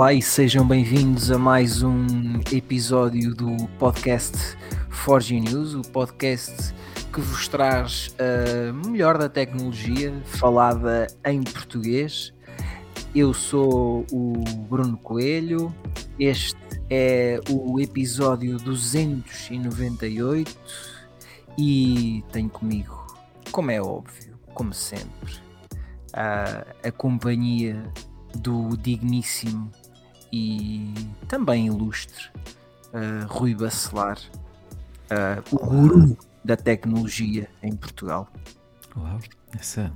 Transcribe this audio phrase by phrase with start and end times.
[0.00, 2.06] Olá e sejam bem-vindos a mais um
[2.50, 4.56] episódio do podcast
[4.88, 6.74] Forge News, o podcast
[7.12, 12.32] que vos traz a melhor da tecnologia falada em português.
[13.14, 14.32] Eu sou o
[14.70, 15.70] Bruno Coelho,
[16.18, 16.56] este
[16.88, 20.58] é o episódio 298
[21.58, 23.06] e tenho comigo,
[23.52, 25.34] como é óbvio, como sempre,
[26.14, 27.84] a, a companhia
[28.34, 29.70] do digníssimo
[30.32, 30.92] e
[31.28, 32.30] também ilustre
[32.92, 34.18] uh, Rui Bacelar,
[35.10, 38.28] uh, o guru da tecnologia em Portugal.
[38.96, 39.20] Uau,
[39.58, 39.92] essa,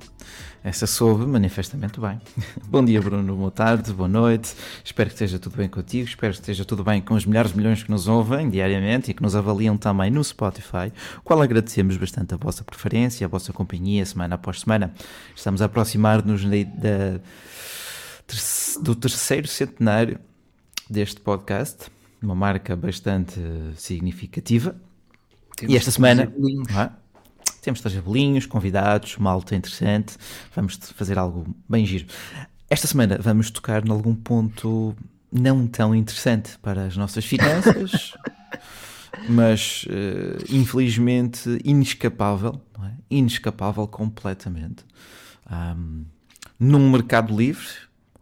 [0.63, 2.19] essa soube manifestamente bem.
[2.67, 4.55] Bom dia, Bruno, boa tarde, boa noite.
[4.83, 6.07] Espero que esteja tudo bem contigo.
[6.07, 9.13] Espero que esteja tudo bem com os milhares de milhões que nos ouvem diariamente e
[9.13, 10.91] que nos avaliam também no Spotify,
[11.23, 14.93] qual agradecemos bastante a vossa preferência, a vossa companhia, semana após semana.
[15.35, 17.19] Estamos a aproximar-nos da
[18.81, 20.19] do terceiro centenário
[20.89, 21.91] deste podcast,
[22.21, 23.39] uma marca bastante
[23.75, 24.75] significativa.
[25.55, 26.31] Temos e esta semana
[26.77, 26.89] é?
[27.61, 30.17] temos três bolinhos, convidados, malta interessante.
[30.55, 32.05] Vamos fazer algo bem giro.
[32.69, 34.95] Esta semana vamos tocar em algum ponto
[35.31, 38.13] não tão interessante para as nossas finanças,
[39.29, 42.91] mas uh, infelizmente inescapável, é?
[43.09, 44.85] inescapável completamente.
[45.51, 46.05] Um,
[46.59, 47.67] num mercado livre,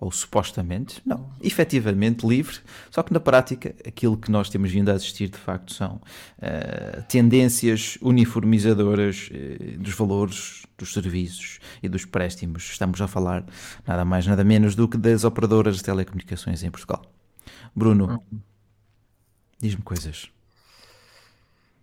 [0.03, 2.59] ou supostamente, não, efetivamente livre,
[2.91, 7.01] só que na prática aquilo que nós temos vindo a assistir de facto são uh,
[7.07, 12.63] tendências uniformizadoras uh, dos valores dos serviços e dos préstimos.
[12.63, 13.45] Estamos a falar
[13.87, 17.01] nada mais, nada menos do que das operadoras de telecomunicações em Portugal.
[17.73, 18.21] Bruno,
[19.57, 20.29] diz-me coisas.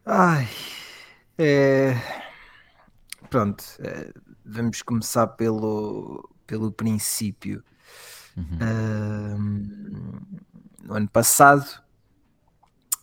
[0.05, 0.47] Ai,
[1.39, 1.97] é...
[3.31, 4.13] pronto, é...
[4.45, 7.65] vamos começar pelo, pelo princípio.
[8.41, 9.37] Uhum.
[9.37, 9.41] Uh,
[10.83, 11.67] no ano passado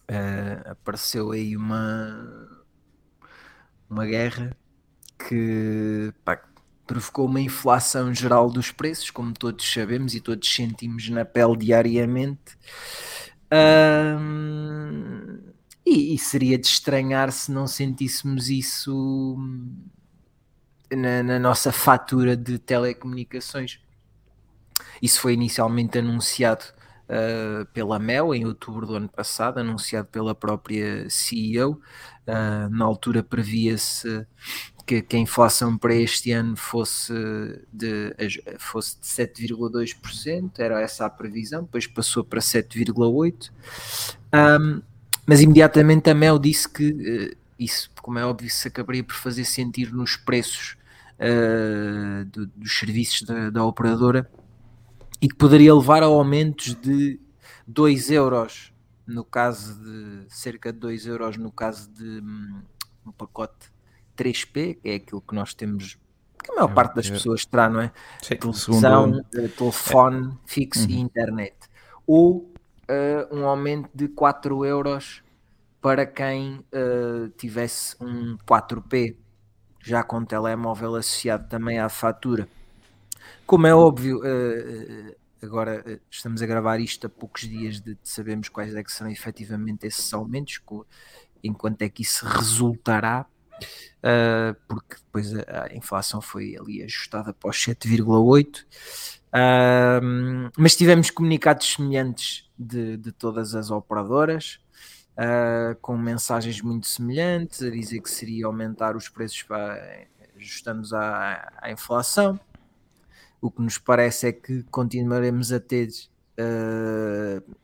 [0.10, 2.50] uh, apareceu aí uma,
[3.90, 4.56] uma guerra
[5.28, 6.42] que pá,
[6.86, 12.58] provocou uma inflação geral dos preços, como todos sabemos e todos sentimos na pele diariamente.
[13.54, 15.54] Uh,
[15.86, 19.38] e, e, seria de estranhar se não sentíssemos isso
[20.92, 23.80] na, na nossa fatura de telecomunicações.
[25.02, 26.66] Isso foi inicialmente anunciado
[27.08, 31.74] uh, pela Mel em outubro do ano passado, anunciado pela própria CEO.
[31.74, 31.82] Uh,
[32.30, 34.28] ah, na altura previa-se
[34.86, 37.14] que, que, a inflação para este ano fosse
[37.72, 38.14] de,
[38.60, 43.52] fosse de 7,2%, era essa a previsão, depois passou para 7,8%.
[44.34, 44.82] Um,
[45.26, 49.44] mas imediatamente a Mel disse que uh, isso, como é óbvio, se acabaria por fazer
[49.44, 50.78] sentir nos preços
[51.20, 54.30] uh, do, dos serviços da, da, operadora
[55.22, 57.20] e que poderia levar a aumentos de
[57.68, 58.74] 2 euros
[59.06, 62.62] no caso de cerca de 2 euros no caso de hum,
[63.06, 63.72] um pacote
[64.18, 65.98] 3P, que é aquilo que nós temos,
[66.44, 67.12] que a maior é, parte das é.
[67.12, 67.92] pessoas terá, não é?
[68.22, 69.26] Sim, Televisão, segundo...
[69.36, 70.38] Eh, telefone é.
[70.46, 70.90] fixo uhum.
[70.90, 71.56] e internet.
[72.06, 75.24] Ou uh, um aumento de 4 euros
[75.80, 79.16] para quem uh, tivesse um 4P,
[79.82, 82.50] já com telemóvel associado também à fatura.
[83.46, 88.50] Como é óbvio, uh, agora uh, estamos a gravar isto a poucos dias de, sabermos
[88.50, 90.62] quais é que serão efetivamente esses aumentos,
[91.44, 93.26] enquanto é que isso resultará,
[94.68, 98.66] porque depois a, inflação foi ali ajustada para os 7,8%.
[99.28, 104.60] Uh, mas tivemos comunicados semelhantes de, de todas as operadoras,
[105.14, 111.52] uh, com mensagens muito semelhantes, a dizer que seria aumentar os preços para ajustando à,
[111.62, 112.40] à inflação.
[113.42, 115.90] O que nos parece é que continuaremos a ter,
[116.40, 117.56] uh,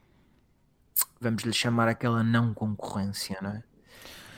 [1.20, 3.64] vamos lhe chamar aquela não concorrência, não é?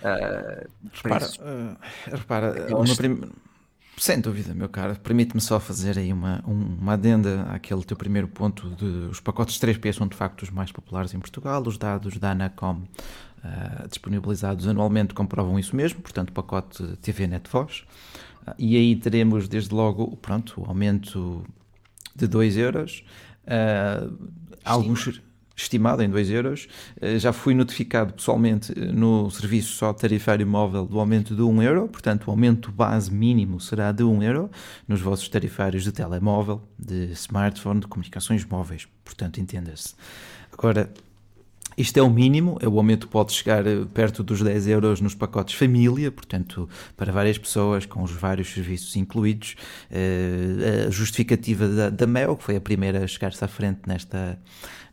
[0.06, 2.96] Uh, repara, uh, repara Aquelas...
[2.96, 3.32] prim...
[3.98, 8.70] sem dúvida, meu caro, permite-me só fazer aí uma, uma adenda àquele teu primeiro ponto
[8.72, 12.32] de os pacotes 3P são de facto os mais populares em Portugal, os dados da
[12.32, 12.82] Anacom
[13.44, 17.84] uh, disponibilizados anualmente comprovam isso mesmo, portanto, pacote TV Net Voz.
[18.60, 21.44] E aí teremos desde logo pronto, o aumento
[22.16, 23.04] de 2 euros,
[23.46, 24.30] uh,
[24.64, 25.22] alguns
[25.56, 26.68] estimado em 2 euros.
[27.02, 31.50] Uh, já fui notificado pessoalmente eh, no serviço só tarifário móvel do aumento de 1
[31.50, 34.52] um euro, portanto o aumento base mínimo será de 1 um euro
[34.88, 39.96] nos vossos tarifários de telemóvel, de smartphone, de comunicações móveis, portanto entenda-se.
[40.52, 40.92] Agora,
[41.78, 45.56] Isto é o mínimo, o aumento pode chegar eh, perto dos 10 euros nos pacotes
[45.56, 49.56] família, portanto, para várias pessoas, com os vários serviços incluídos.
[49.92, 54.40] Eh, a justificativa da, da MEL, que foi a primeira a chegar-se à frente nesta,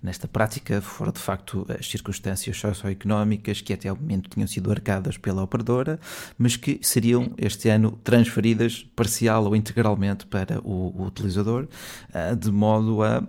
[0.02, 5.16] nesta prática, foram de facto as circunstâncias socioeconómicas que até ao momento tinham sido arcadas
[5.16, 6.00] pela operadora,
[6.36, 11.68] mas que seriam este ano transferidas parcial ou integralmente para o, o utilizador,
[12.12, 13.22] eh, de modo a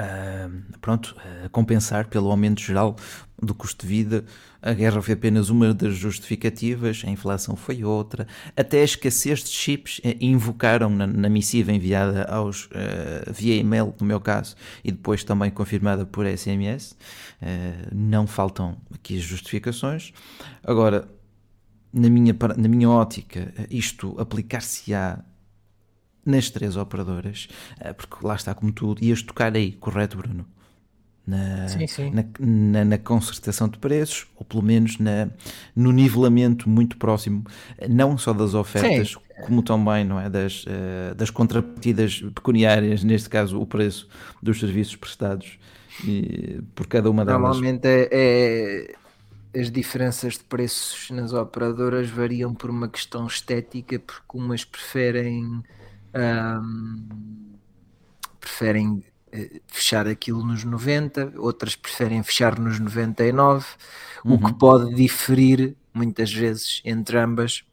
[0.00, 2.96] uh, pronto, uh, compensar pelo aumento geral
[3.40, 4.24] do custo de vida.
[4.60, 8.26] A guerra foi apenas uma das justificativas, a inflação foi outra.
[8.56, 13.94] Até a escassez de chips eh, invocaram na, na missiva enviada aos, uh, via e-mail,
[14.00, 16.92] no meu caso, e depois também confirmada por SMS.
[17.40, 20.12] Uh, não faltam aqui as justificações.
[20.64, 21.08] Agora,
[21.92, 25.20] na minha, na minha ótica, isto aplicar-se-á
[26.28, 27.48] nas três operadoras,
[27.80, 30.46] eh, porque lá está como tudo, ias tocar aí, correto, Bruno?
[31.26, 32.10] Na, sim, sim.
[32.10, 35.28] Na, na, na, concertação de preços, ou pelo menos na,
[35.76, 37.44] no nivelamento muito próximo,
[37.86, 39.42] não só das ofertas, sim.
[39.44, 44.08] como também não é, das, uh, das contrapartidas pecuniárias, neste caso o preço
[44.42, 45.58] dos serviços prestados
[46.02, 47.42] e, por cada uma delas.
[47.42, 48.94] Normalmente é, é,
[49.60, 55.62] as diferenças de preços nas operadoras variam por uma questão estética, porque umas preferem
[56.14, 57.06] um,
[58.40, 63.66] preferem uh, fechar aquilo nos 90, outras preferem fechar nos 99,
[64.24, 64.34] uhum.
[64.34, 64.54] o que uhum.
[64.54, 67.64] pode diferir muitas vezes entre ambas,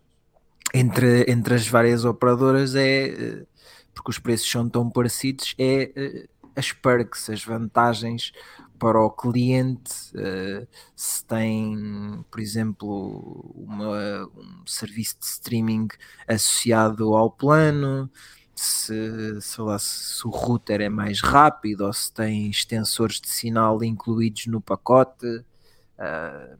[0.74, 3.48] entre, entre as várias operadoras, é uh,
[3.94, 8.32] porque os preços são tão parecidos, é uh, as perks, as vantagens
[8.80, 15.88] para o cliente, uh, se tem, por exemplo, uma, um serviço de streaming
[16.27, 18.10] associado ao plano,
[18.56, 23.83] se, sei lá, se o router é mais rápido ou se tem extensores de sinal
[23.83, 26.57] incluídos no pacote, uh,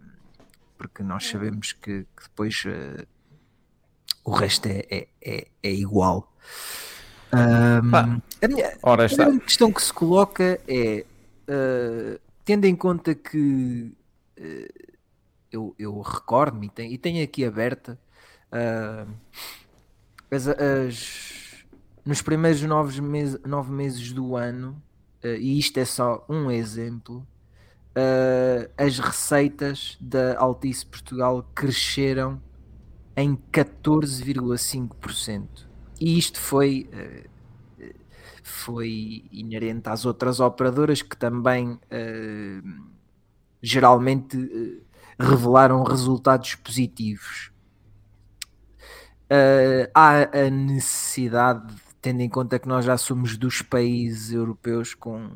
[0.77, 3.07] porque nós sabemos que, que depois uh,
[4.25, 6.31] o resto é, é, é, é igual.
[7.33, 11.06] Um, a minha a questão que se coloca é
[11.50, 13.94] uh, tendo em conta que
[14.38, 14.68] uh,
[15.51, 18.00] eu, eu recordo-me e, e tenho, aqui aberta
[18.51, 19.07] uh,
[20.30, 21.63] as, as,
[22.03, 24.81] nos primeiros nove meses, nove meses do ano,
[25.24, 27.25] e isto é só um exemplo,
[28.77, 32.39] as receitas da Altice Portugal cresceram
[33.18, 35.65] em 14,5%.
[36.00, 36.88] E isto foi
[38.47, 42.83] foi inerente às outras operadoras que também uh,
[43.59, 44.83] geralmente uh,
[45.19, 47.51] revelaram resultados positivos.
[49.24, 55.27] Uh, há a necessidade, tendo em conta que nós já somos dos países europeus com,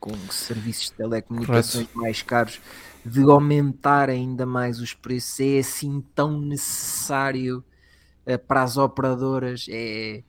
[0.00, 1.98] com serviços de telecomunicações Correto.
[2.00, 2.60] mais caros,
[3.06, 5.38] de aumentar ainda mais os preços.
[5.38, 7.64] É assim tão necessário
[8.48, 9.66] para as operadoras?
[9.70, 10.24] É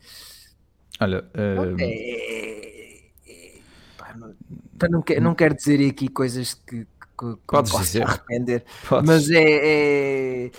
[1.01, 1.75] Olha, uh...
[1.79, 3.59] é, é,
[3.97, 4.35] pá, não,
[4.89, 6.85] não, quer, não quero dizer aqui coisas que, que,
[7.17, 8.03] que Podes dizer.
[8.03, 9.07] arrepender, Podes.
[9.09, 10.51] mas é, é,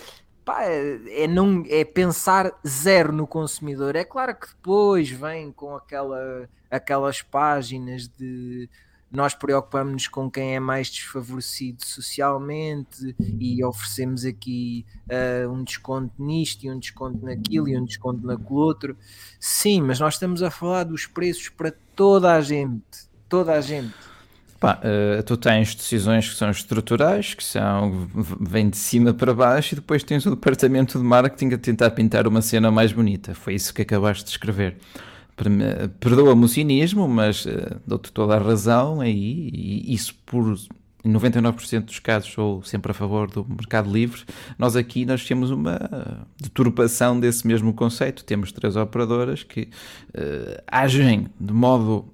[0.43, 3.95] pá, é, não, é pensar zero no consumidor.
[3.95, 8.69] É claro que depois vem com aquela, aquelas páginas de
[9.13, 16.65] nós preocupamos-nos com quem é mais desfavorecido socialmente e oferecemos aqui uh, um desconto nisto
[16.65, 18.97] e um desconto naquilo e um desconto naquele outro.
[19.39, 22.83] Sim, mas nós estamos a falar dos preços para toda a gente.
[23.29, 23.93] Toda a gente.
[24.59, 28.07] Pá, uh, tu tens decisões que são estruturais, que são
[28.39, 32.27] vêm de cima para baixo, e depois tens o departamento de marketing a tentar pintar
[32.27, 33.35] uma cena mais bonita.
[33.35, 34.77] Foi isso que acabaste de escrever
[35.99, 40.55] perdoa-me o cinismo, mas uh, dou-te toda a razão aí, e isso por
[41.05, 44.21] 99% dos casos sou sempre a favor do mercado livre.
[44.57, 48.23] Nós aqui nós temos uma deturpação desse mesmo conceito.
[48.23, 49.63] Temos três operadoras que
[50.09, 52.13] uh, agem de modo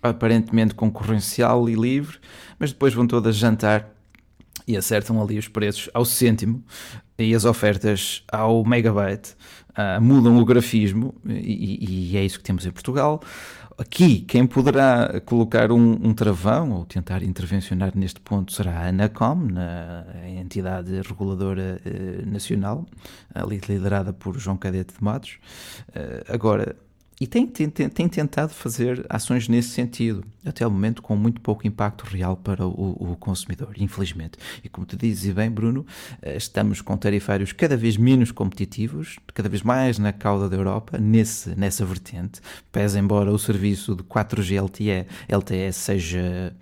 [0.00, 2.18] aparentemente concorrencial e livre,
[2.58, 3.90] mas depois vão todas jantar
[4.66, 6.62] e acertam ali os preços ao cêntimo
[7.18, 9.34] e as ofertas ao megabyte
[9.78, 13.20] uh, mudam o grafismo e, e, é isso que temos em Portugal.
[13.78, 19.36] Aqui, quem poderá colocar um, um, travão ou tentar intervencionar neste ponto será a ANACOM,
[19.52, 22.84] na, a entidade reguladora uh, nacional,
[23.32, 25.38] ali liderada por João Cadete de Matos.
[25.90, 26.74] Uh, agora,
[27.20, 31.66] e tem, tem, tem, tentado fazer ações nesse sentido, até o momento com muito pouco
[31.66, 34.38] impacto real para o, o consumidor, infelizmente.
[34.62, 35.84] E como tu dizes e bem, Bruno,
[36.22, 40.96] eh, estamos com tarifários cada vez menos competitivos, cada vez mais na cauda da Europa,
[40.96, 46.54] nesse, nessa vertente, pese embora o serviço de 4G LTE, LTE seja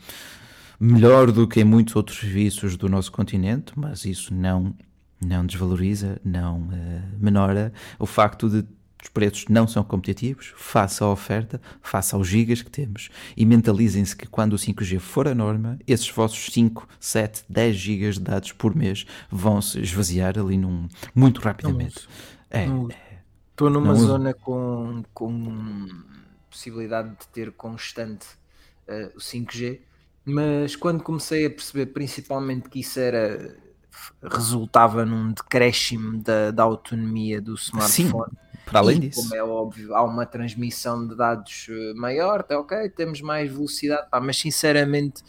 [0.80, 4.74] melhor do que em muitos outros serviços do nosso continente, mas isso não,
[5.22, 8.64] não desvaloriza, não uh, menora o facto de
[9.06, 13.08] os preços não são competitivos, faça a oferta, faça aos gigas que temos.
[13.36, 18.14] E mentalizem-se que quando o 5G for a norma, esses vossos 5, 7, 10 gigas
[18.16, 22.08] de dados por mês vão se esvaziar ali num, muito rapidamente.
[22.50, 22.66] É,
[23.50, 25.88] Estou numa zona com, com
[26.50, 28.26] possibilidade de ter constante
[28.88, 29.80] uh, o 5G,
[30.24, 33.56] mas quando comecei a perceber principalmente que isso era
[34.22, 38.24] resultava num decréscimo da, da autonomia do smartphone.
[38.30, 39.22] Sim para além e, disso.
[39.22, 44.08] Como é óbvio, há uma transmissão de dados eh, maior, tá ok, temos mais velocidade,
[44.10, 45.22] pá, mas sinceramente.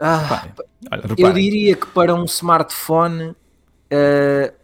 [0.00, 0.48] Ah,
[0.90, 4.54] olha, eu diria que para um smartphone uh,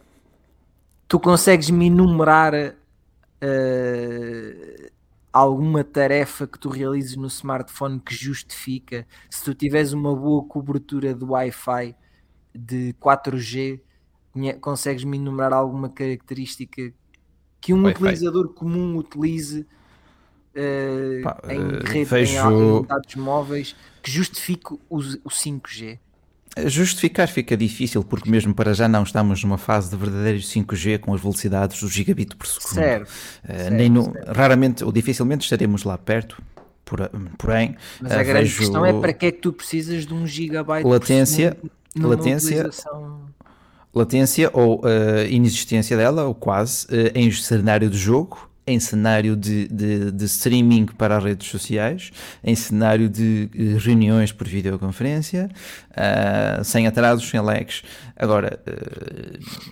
[1.07, 4.91] tu consegues-me enumerar uh,
[5.31, 11.13] alguma tarefa que tu realizes no smartphone que justifica se tu tiveres uma boa cobertura
[11.13, 11.95] de Wi-Fi
[12.53, 13.79] de 4G
[14.59, 16.93] consegues-me enumerar alguma característica
[17.61, 22.79] que um utilizador comum utilize uh, Pá, em eh, rede vejo...
[22.79, 25.99] em dados móveis que justifique o, o 5G?
[26.65, 31.13] Justificar fica difícil porque mesmo para já não estamos numa fase de verdadeiro 5G com
[31.13, 32.73] as velocidades do gigabit por segundo.
[32.73, 34.31] Certo, uh, certo, nem no, certo.
[34.33, 36.41] Raramente ou dificilmente estaremos lá perto,
[37.37, 37.77] porém...
[38.01, 41.55] Mas a grande questão é para que é que tu precisas de um gigabyte latência,
[41.95, 42.69] latência,
[43.93, 49.67] latência ou uh, inexistência dela, ou quase, uh, em cenário de jogo, em cenário de,
[49.67, 52.11] de, de, streaming para as redes sociais,
[52.43, 55.49] em cenário de uh, reuniões por videoconferência,
[56.63, 57.83] sem atrasos, sem lags.
[58.15, 58.59] Agora,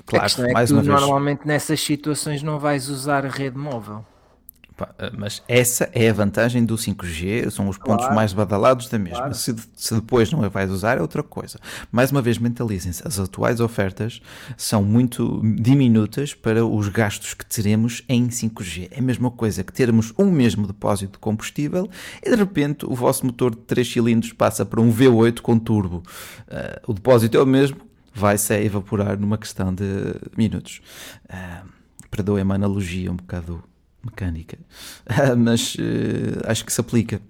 [0.06, 1.00] claro, é mais uma vez.
[1.00, 4.04] Normalmente nessas situações não vais usar rede móvel.
[5.18, 8.16] Mas essa é a vantagem do 5G, são os pontos claro.
[8.16, 9.18] mais badalados da mesma.
[9.20, 9.36] Claro.
[9.36, 11.60] Se, se, depois não a vais usar, é outra coisa.
[11.92, 14.22] Mais uma vez, mentalizem-se: as atuais ofertas
[14.58, 18.90] são muito diminutas para os gastos que teremos em 5G.
[18.92, 21.90] É a mesma coisa que termos um mesmo depósito de combustível
[22.24, 26.04] e de repente o vosso motor de 3 cilindros passa para um V8 com turbo.
[26.48, 27.78] Uh, o depósito é o mesmo,
[28.14, 29.86] vai-se evaporar numa questão de
[30.38, 30.82] minutos.
[31.26, 31.80] Uh,
[32.12, 33.64] Perdoem-me a analogia um bocado
[34.04, 34.58] mecânica,
[35.38, 37.22] mas uh, acho que se aplica.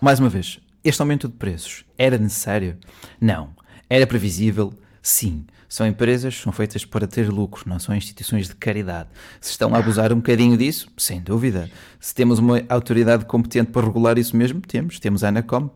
[0.00, 2.76] Mais uma vez, este aumento de preços era necessário?
[3.20, 3.50] Não.
[3.88, 4.72] Era previsível?
[5.02, 5.46] Sim.
[5.68, 9.08] São empresas, são feitas para ter lucro, não são instituições de caridade.
[9.40, 11.70] Se estão a abusar um bocadinho disso, sem dúvida.
[11.98, 15.00] Se temos uma autoridade competente para regular isso mesmo, temos.
[15.00, 15.68] Temos a Anacom.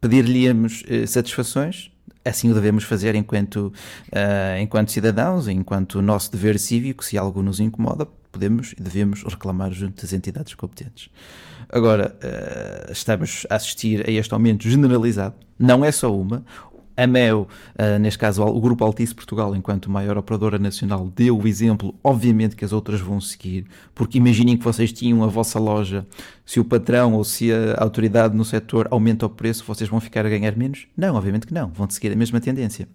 [0.00, 1.90] Pedir-lhe-emos uh, satisfações?
[2.24, 3.72] Assim o devemos fazer enquanto,
[4.12, 9.72] uh, enquanto cidadãos, enquanto nosso dever cívico, se algo nos incomoda, podemos e devemos reclamar
[9.72, 11.08] junto das entidades competentes.
[11.70, 16.44] Agora, uh, estamos a assistir a este aumento generalizado, não é só uma.
[16.96, 21.46] A MEO, uh, neste caso o Grupo Altice Portugal, enquanto maior operadora nacional, deu o
[21.46, 26.06] exemplo, obviamente que as outras vão seguir, porque imaginem que vocês tinham a vossa loja,
[26.44, 30.24] se o patrão ou se a autoridade no setor aumenta o preço, vocês vão ficar
[30.24, 30.86] a ganhar menos?
[30.96, 32.88] Não, obviamente que não, vão seguir a mesma tendência.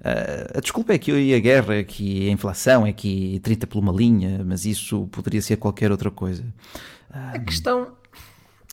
[0.00, 3.78] Uh, a desculpa é que a guerra, é que a inflação é que 30 por
[3.78, 6.42] uma linha, mas isso poderia ser qualquer outra coisa.
[7.10, 7.88] Uh, a questão,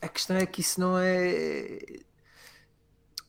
[0.02, 1.80] a questão é que isso não é.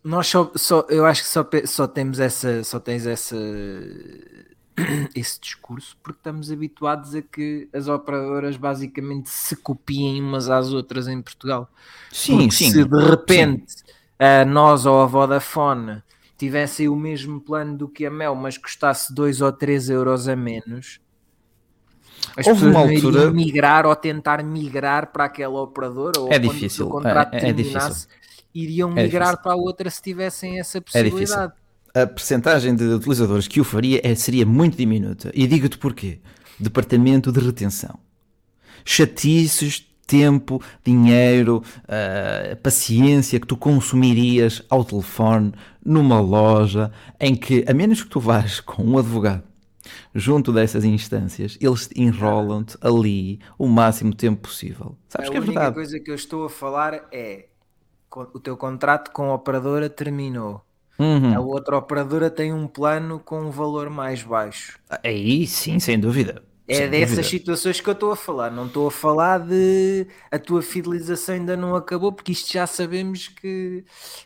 [0.03, 3.37] Nós só, só eu acho que só, só temos essa, só tens essa
[5.15, 11.09] esse discurso porque estamos habituados a que as operadoras basicamente se copiem umas às outras
[11.09, 11.69] em Portugal.
[12.13, 12.71] Sim, porque sim.
[12.71, 13.85] Se de repente sim.
[14.19, 16.03] a nós ou a Vodafone
[16.37, 20.37] tivessem o mesmo plano do que a Mel, mas custasse 2 ou 3 euros a
[20.37, 21.01] menos,
[22.37, 23.31] as Houve pessoas uma altura...
[23.31, 26.87] migrar ou tentar migrar para aquela operadora ou é difícil.
[26.87, 28.07] o contrato é, é terminasse,
[28.63, 31.53] iriam é migrar para a outra se tivessem essa é possibilidade.
[31.95, 35.31] a percentagem de utilizadores que o faria é, seria muito diminuta.
[35.35, 36.21] E digo-te porquê.
[36.59, 37.99] Departamento de retenção.
[38.85, 45.53] Chatices tempo, dinheiro, uh, paciência que tu consumirias ao telefone,
[45.85, 49.45] numa loja, em que, a menos que tu vás com um advogado
[50.15, 54.97] junto dessas instâncias, eles enrolam-te ali o máximo tempo possível.
[55.09, 55.59] Sabes a que é verdade.
[55.59, 57.48] A única coisa que eu estou a falar é
[58.35, 60.63] o teu contrato com a operadora terminou.
[60.99, 61.35] Uhum.
[61.35, 64.79] A outra operadora tem um plano com um valor mais baixo.
[65.05, 66.43] Aí sim, sem dúvida.
[66.69, 67.29] É Sem dessas dúvida.
[67.29, 68.51] situações que eu estou a falar.
[68.51, 73.29] Não estou a falar de a tua fidelização ainda não acabou, porque isto já sabemos
[73.29, 73.83] que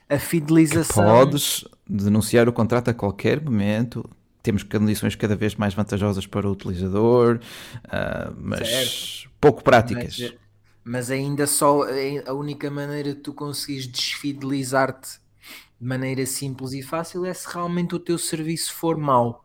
[0.08, 1.04] a fidelização.
[1.04, 4.04] Que podes denunciar o contrato a qualquer momento.
[4.42, 7.38] Temos condições cada vez mais vantajosas para o utilizador,
[7.84, 9.30] uh, mas certo.
[9.40, 10.18] pouco práticas.
[10.18, 10.34] Mas,
[10.84, 11.82] mas, ainda só
[12.26, 15.20] a única maneira de tu conseguires desfidelizar-te
[15.80, 19.44] de maneira simples e fácil é se realmente o teu serviço for mau.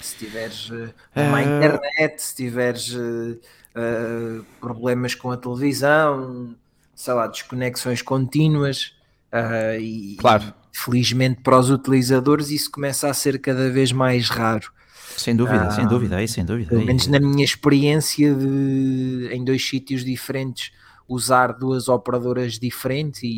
[0.00, 0.92] Se tiveres uh,
[1.30, 6.54] má internet, se tiveres uh, problemas com a televisão,
[6.94, 8.94] sei lá, desconexões contínuas
[9.80, 10.54] e claro.
[10.72, 14.72] felizmente para os utilizadores isso começa a ser cada vez mais raro.
[15.20, 16.70] Sem dúvida, ah, sem dúvida, aí sem dúvida.
[16.70, 20.72] Pelo menos na minha experiência de, em dois sítios diferentes,
[21.08, 23.28] usar duas operadoras diferentes e,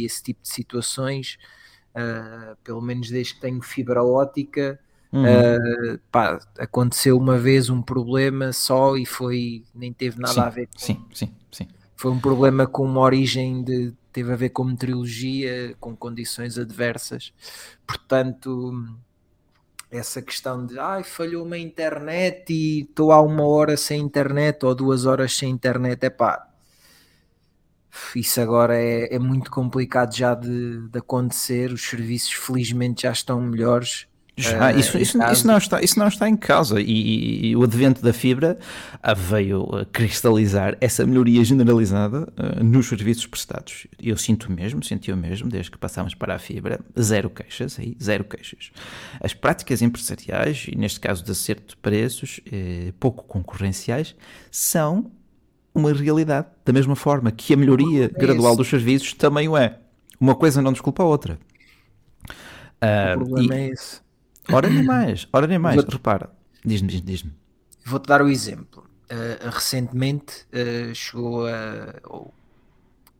[0.00, 1.38] e esse tipo de situações,
[1.94, 4.80] uh, pelo menos desde que tenho fibra ótica,
[5.12, 5.24] uhum.
[5.24, 10.48] uh, pá, aconteceu uma vez um problema só e foi, nem teve nada sim, a
[10.48, 10.78] ver com.
[10.78, 11.68] Sim, sim, sim.
[11.94, 13.92] Foi um problema com uma origem de.
[14.10, 17.32] teve a ver com meteorologia, com condições adversas,
[17.86, 18.72] portanto
[19.90, 24.74] essa questão de ai, falhou uma internet e estou há uma hora sem internet ou
[24.74, 26.50] duas horas sem internet, é pá,
[28.14, 31.72] isso agora é, é muito complicado já de, de, acontecer.
[31.72, 34.06] Os serviços, felizmente, já estão melhores.
[34.36, 36.80] Já, isso, isso, isso, não está, isso não está em causa.
[36.80, 38.58] E, e, e o advento da fibra
[39.02, 43.86] ah, veio cristalizar essa melhoria generalizada uh, nos serviços prestados.
[44.02, 47.96] Eu sinto mesmo, senti o mesmo, desde que passámos para a fibra, zero queixas, aí,
[48.02, 48.70] zero queixas.
[49.20, 54.14] As práticas empresariais, e neste caso de acerto de preços, eh, pouco concorrenciais,
[54.50, 55.10] são
[55.74, 56.48] uma realidade.
[56.64, 59.78] Da mesma forma que a melhoria é gradual dos serviços também o é.
[60.20, 61.38] Uma coisa não desculpa a outra.
[62.82, 63.58] Uh, o problema e...
[63.58, 64.09] é esse.
[64.52, 65.82] Ora nem mais, ora nem mais.
[65.84, 66.30] Repara,
[66.64, 67.06] diz-me, diz-me.
[67.06, 67.24] Diz
[67.84, 68.88] Vou-te dar o exemplo.
[69.10, 72.00] Uh, recentemente uh, chegou a.
[72.04, 72.34] Ou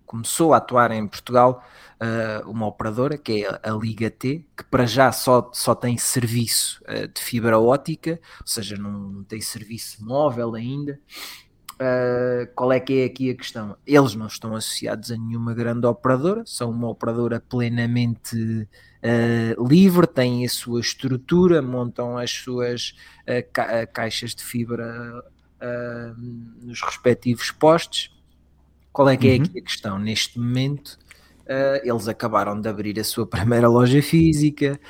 [0.06, 1.64] começou a atuar em Portugal
[2.00, 6.82] uh, uma operadora que é a Liga T, que para já só, só tem serviço
[7.14, 10.98] de fibra ótica, ou seja, não, não tem serviço móvel ainda.
[11.80, 13.74] Uh, qual é que é aqui a questão?
[13.86, 20.44] Eles não estão associados a nenhuma grande operadora, são uma operadora plenamente uh, livre, têm
[20.44, 25.24] a sua estrutura, montam as suas uh, ca caixas de fibra
[26.62, 28.10] nos respectivos postes.
[28.92, 29.42] Qual é que é uhum.
[29.42, 29.98] aqui a questão?
[29.98, 30.98] Neste momento,
[31.82, 34.80] eles acabaram de abrir a sua primeira loja física,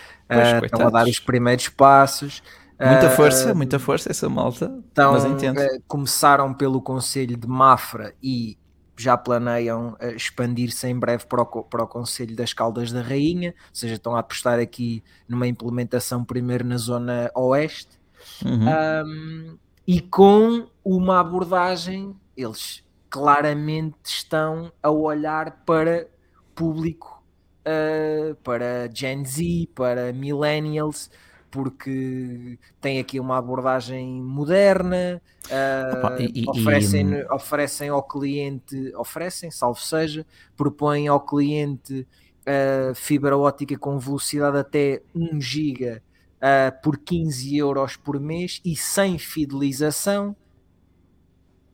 [0.64, 2.40] estão a dar os primeiros passos.
[2.88, 5.58] Muita força, uh, muita força essa malta, então, mas entendo.
[5.58, 8.56] Uh, começaram pelo Conselho de Mafra e
[8.96, 13.50] já planeiam uh, expandir-se em breve para o, para o Conselho das Caldas da Rainha,
[13.50, 18.00] ou seja, estão a apostar aqui numa implementação primeiro na zona oeste
[18.44, 18.66] uhum.
[19.06, 26.06] um, e com uma abordagem, eles claramente estão a olhar para
[26.54, 27.22] público,
[27.66, 31.10] uh, para Gen Z, para millennials,
[31.50, 37.24] porque tem aqui uma abordagem moderna, uh, Opa, e, oferecem, e...
[37.32, 40.24] oferecem ao cliente, oferecem, salvo seja,
[40.56, 42.06] propõem ao cliente
[42.40, 46.02] uh, fibra ótica com velocidade até 1 giga
[46.36, 50.36] uh, por 15 euros por mês e sem fidelização.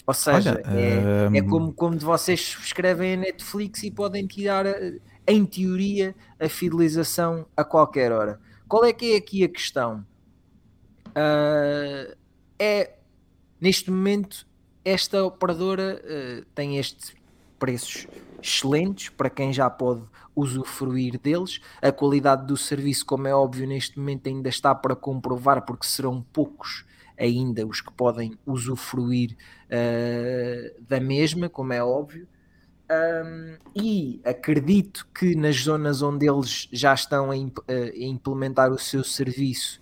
[0.06, 4.64] Ou seja, Olha, é, é como quando vocês escrevem a Netflix e podem tirar,
[5.26, 8.38] em teoria, a fidelização a qualquer hora.
[8.68, 10.04] Qual é que é aqui a questão?
[11.08, 12.16] Uh,
[12.58, 12.94] é
[13.60, 14.46] neste momento
[14.84, 17.14] esta operadora uh, tem estes
[17.58, 18.06] preços
[18.42, 20.02] excelentes para quem já pode
[20.34, 21.60] usufruir deles.
[21.80, 26.20] A qualidade do serviço, como é óbvio, neste momento ainda está para comprovar, porque serão
[26.32, 26.84] poucos
[27.18, 32.28] ainda os que podem usufruir uh, da mesma, como é óbvio.
[32.88, 38.78] Um, e acredito que nas zonas onde eles já estão a, imp a implementar o
[38.78, 39.80] seu serviço,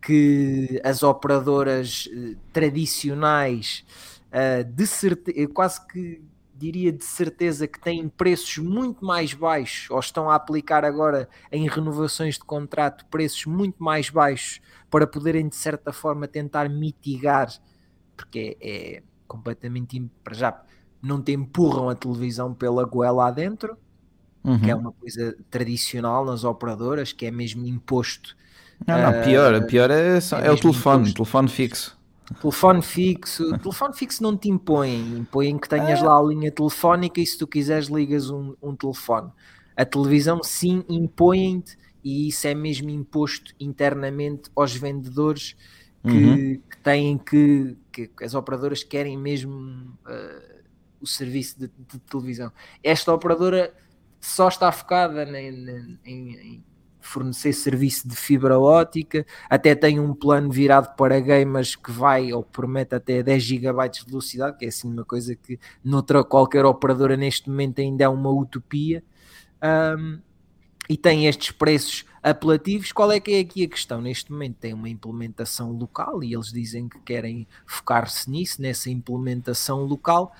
[0.00, 3.84] que as operadoras uh, tradicionais,
[4.28, 6.22] uh, de certeza, quase que
[6.54, 11.68] diria de certeza que têm preços muito mais baixos, ou estão a aplicar agora em
[11.68, 17.52] renovações de contrato preços muito mais baixos para poderem de certa forma tentar mitigar,
[18.16, 20.62] porque é, é completamente para já
[21.06, 23.76] não te empurram a televisão pela goela adentro,
[24.44, 24.58] uhum.
[24.58, 28.36] que é uma coisa tradicional nas operadoras, que é mesmo imposto.
[28.86, 31.14] Não, não, pior, uh, pior é, é, é o telefone, imposto.
[31.14, 31.96] telefone fixo.
[32.40, 36.02] Telefone fixo, telefone fixo não te impõe, impõe que tenhas é.
[36.02, 39.30] lá a linha telefónica e se tu quiseres ligas um, um telefone.
[39.76, 45.56] A televisão sim impõe-te e isso é mesmo imposto internamente aos vendedores
[46.02, 46.60] que, uhum.
[46.70, 50.56] que têm que, que, as operadoras querem mesmo uh,
[51.00, 52.52] o serviço de, de, televisão.
[52.82, 53.74] Esta operadora
[54.20, 56.64] só está focada em, em, em,
[57.00, 62.42] fornecer serviço de fibra ótica, até tem um plano virado para gamers que vai ou
[62.42, 67.16] promete até 10 GB de velocidade, que é assim uma coisa que noutra qualquer operadora
[67.16, 69.04] neste momento ainda é uma utopia.
[69.62, 70.18] Um,
[70.88, 74.00] e tem estes preços apelativos, qual é que é aqui a questão?
[74.00, 79.84] Neste momento tem uma implementação local e eles dizem que querem focar-se nisso, nessa implementação
[79.84, 80.32] local,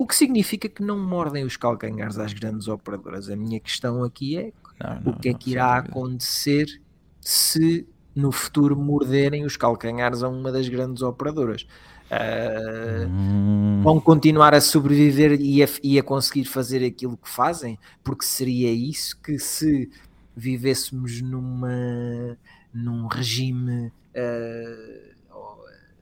[0.00, 3.28] o que significa que não mordem os calcanhares às grandes operadoras.
[3.28, 4.50] A minha questão aqui é
[4.82, 6.80] não, o que é que irá acontecer
[7.20, 7.86] se
[8.16, 11.66] no futuro morderem os calcanhares a uma das grandes operadoras.
[12.10, 13.80] Uh, hum.
[13.82, 18.72] Vão continuar a sobreviver e a, e a, conseguir fazer aquilo que fazem, porque seria
[18.72, 19.90] isso que se
[20.34, 22.38] vivêssemos numa,
[22.72, 25.10] num regime uh,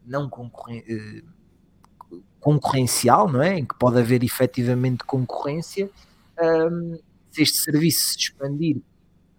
[0.07, 1.38] não concorren uh,
[2.41, 3.59] concorrencial, não é?
[3.59, 5.91] em que pode haver efetivamente concorrência,
[7.31, 8.81] se este serviço se expandir,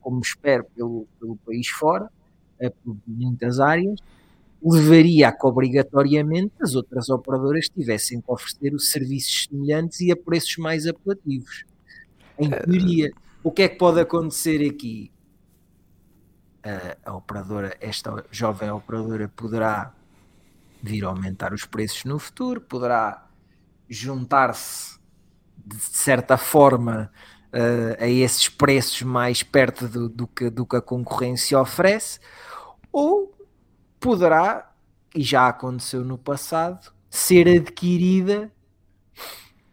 [0.01, 2.09] como espero, pelo, pelo país fora,
[2.83, 3.99] por muitas áreas,
[4.61, 10.17] levaria a que obrigatoriamente as outras operadoras tivessem que oferecer os serviços semelhantes e a
[10.17, 11.63] preços mais apelativos.
[12.37, 15.11] Em eh, teoria, o que é que pode acontecer aqui?
[16.61, 19.93] A, a operadora, esta jovem operadora poderá
[20.81, 23.27] vir a aumentar os preços no futuro, poderá
[23.89, 24.99] juntar-se
[25.57, 27.11] de certa forma
[27.53, 32.19] uh, a esses preços mais perto do, do, que, do que a concorrência oferece,
[32.91, 33.35] ou
[33.99, 34.71] poderá,
[35.13, 38.51] e já aconteceu no passado, ser adquirida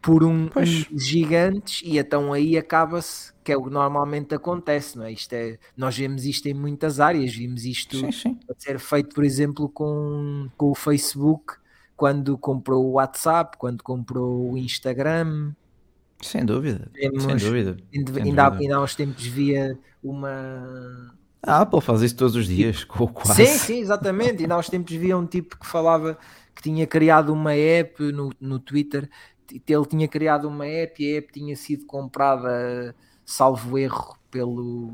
[0.06, 5.04] por um, um gigantes e então aí acaba-se que é o que normalmente acontece, não
[5.04, 5.10] é?
[5.10, 8.38] Isto é nós vemos isto em muitas áreas, vimos isto sim, sim.
[8.56, 11.54] ser feito, por exemplo, com, com o Facebook,
[11.96, 15.52] quando comprou o WhatsApp, quando comprou o Instagram.
[16.22, 17.70] Sem dúvida, Temos, sem dúvida.
[17.92, 18.62] Ainda, sem ainda, dúvida.
[18.62, 23.44] ainda há uns tempos via uma a Apple faz isso todos os dias, com quase.
[23.44, 24.44] Sim, sim, exatamente.
[24.44, 26.16] E há uns tempos via um tipo que falava
[26.54, 29.08] que tinha criado uma app no, no Twitter,
[29.50, 34.90] ele tinha criado uma app e a app tinha sido comprada, salvo erro, pelo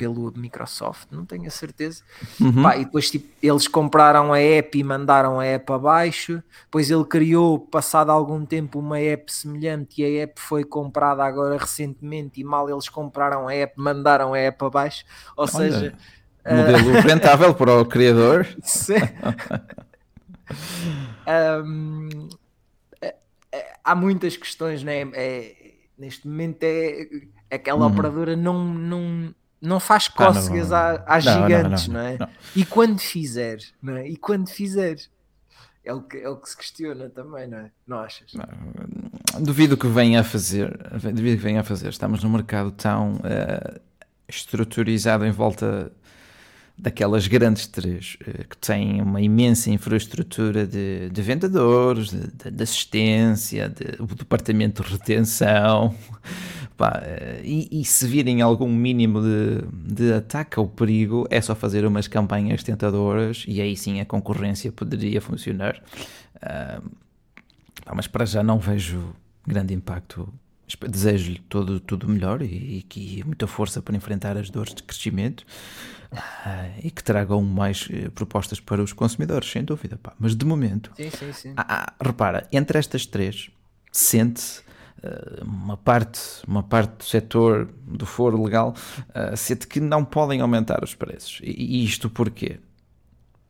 [0.00, 2.02] pelo Microsoft, não tenho a certeza.
[2.40, 2.62] Uhum.
[2.62, 6.42] Pá, e depois tipo, eles compraram a app e mandaram a app abaixo.
[6.64, 11.58] Depois ele criou, passado algum tempo, uma app semelhante e a app foi comprada agora
[11.58, 12.40] recentemente.
[12.40, 15.04] E mal eles compraram a app, mandaram a app abaixo.
[15.36, 15.94] Ou Olha, seja,
[16.48, 17.00] modelo uh...
[17.02, 18.48] rentável para o criador.
[18.64, 18.94] Sim.
[21.64, 22.28] um,
[23.00, 23.14] é,
[23.52, 25.02] é, há muitas questões, né?
[25.14, 27.08] É, neste momento é
[27.50, 27.92] aquela uhum.
[27.92, 32.30] operadora não, não, não faz cócegas ah, às gigantes, não, não, não, é?
[32.56, 34.08] E quando fizer, não é?
[34.08, 34.96] E quando fizer,
[35.84, 37.70] é o que, é o que se questiona também, não é?
[37.86, 38.32] Não achas?
[39.38, 41.88] duvido que venha a fazer, duvido que venha a fazer.
[41.88, 43.80] Estamos num mercado tão uh,
[44.28, 45.92] estruturizado em volta
[46.80, 53.68] daquelas grandes três uh, que têm uma imensa infraestrutura de, de vendedores, de, de assistência,
[53.68, 53.84] de,
[54.16, 55.94] departamento de retenção.
[56.76, 57.02] Pá,
[57.44, 62.08] e, e, se virem algum mínimo de, de ataque ao perigo, é só fazer umas
[62.08, 65.82] campanhas tentadoras e aí sim a concorrência poderia funcionar.
[66.36, 66.90] Uh,
[67.94, 69.14] mas para já não vejo
[69.46, 70.32] grande impacto.
[70.88, 75.44] Desejo-lhe todo, tudo melhor e, e, muita força para enfrentar as dores de crescimento
[76.82, 79.98] e que tragam mais uh, propostas para os consumidores, sem dúvida.
[80.02, 80.12] Pá.
[80.18, 81.52] Mas de momento, sim, sim, sim.
[81.56, 83.50] Ah, repara, entre estas três,
[83.92, 84.62] sente-se
[85.02, 88.74] eh, uma parte, uma parte do setor do foro legal
[89.08, 91.40] uh, sente que não podem aumentar os preços.
[91.42, 92.58] E, isto porquê?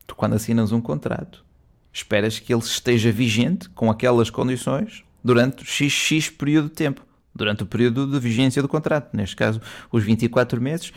[0.07, 1.43] Tu quando assinas um contrato,
[1.91, 7.65] esperas que ele esteja vigente com aquelas condições durante XX período de tempo, durante o
[7.65, 10.93] período de vigência do contrato, neste caso os 24 meses,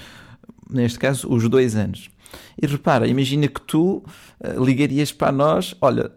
[0.69, 2.11] neste caso os dois anos.
[2.61, 4.05] E repara, imagina que tu
[4.41, 6.11] uh, ligarias para nós, olha,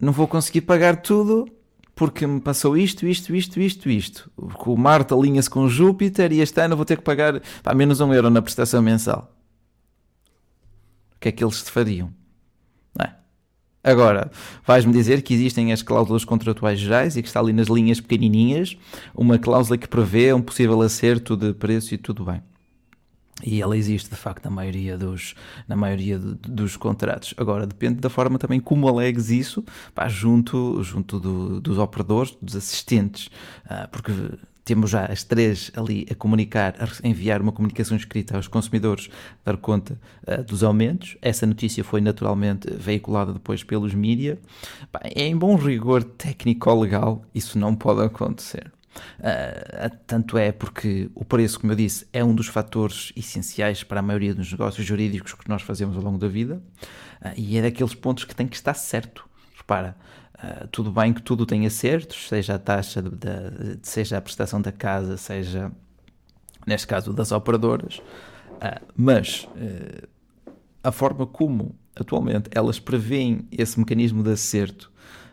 [0.00, 1.48] não vou conseguir pagar tudo
[1.96, 4.30] porque me passou isto, isto, isto, isto, isto.
[4.36, 8.00] Porque o Marte alinha-se com Júpiter e este ano vou ter que pagar pá, menos
[8.00, 9.34] um euro na prestação mensal.
[11.16, 12.12] O que é que eles te fariam?
[13.00, 13.14] É?
[13.82, 14.30] Agora,
[14.66, 18.76] vais-me dizer que existem as cláusulas contratuais gerais e que está ali nas linhas pequenininhas
[19.14, 22.42] uma cláusula que prevê um possível acerto de preço e tudo bem.
[23.44, 25.34] E ela existe de facto na maioria dos,
[25.68, 27.34] na maioria de, dos contratos.
[27.36, 29.62] Agora, depende da forma também como alegues isso
[29.94, 33.26] pá, junto, junto do, dos operadores, dos assistentes,
[33.66, 34.10] uh, porque
[34.64, 39.10] temos já as três ali a comunicar, a enviar uma comunicação escrita aos consumidores,
[39.44, 41.18] dar conta uh, dos aumentos.
[41.20, 44.38] Essa notícia foi naturalmente veiculada depois pelos mídia.
[45.14, 48.72] É em bom rigor técnico-legal, isso não pode acontecer.
[49.18, 54.00] Uh, tanto é porque o preço, como eu disse, é um dos fatores essenciais para
[54.00, 56.60] a maioria dos negócios jurídicos que nós fazemos ao longo da vida
[57.22, 59.28] uh, e é daqueles pontos que tem que estar certo.
[59.56, 59.96] Repara,
[60.34, 64.60] uh, tudo bem que tudo tenha acertos, seja a taxa, de, de, seja a prestação
[64.60, 65.70] da casa, seja
[66.66, 68.02] neste caso das operadoras,
[68.96, 69.46] mas
[70.82, 74.90] a forma como atualmente elas prevêem esse mecanismo de acerto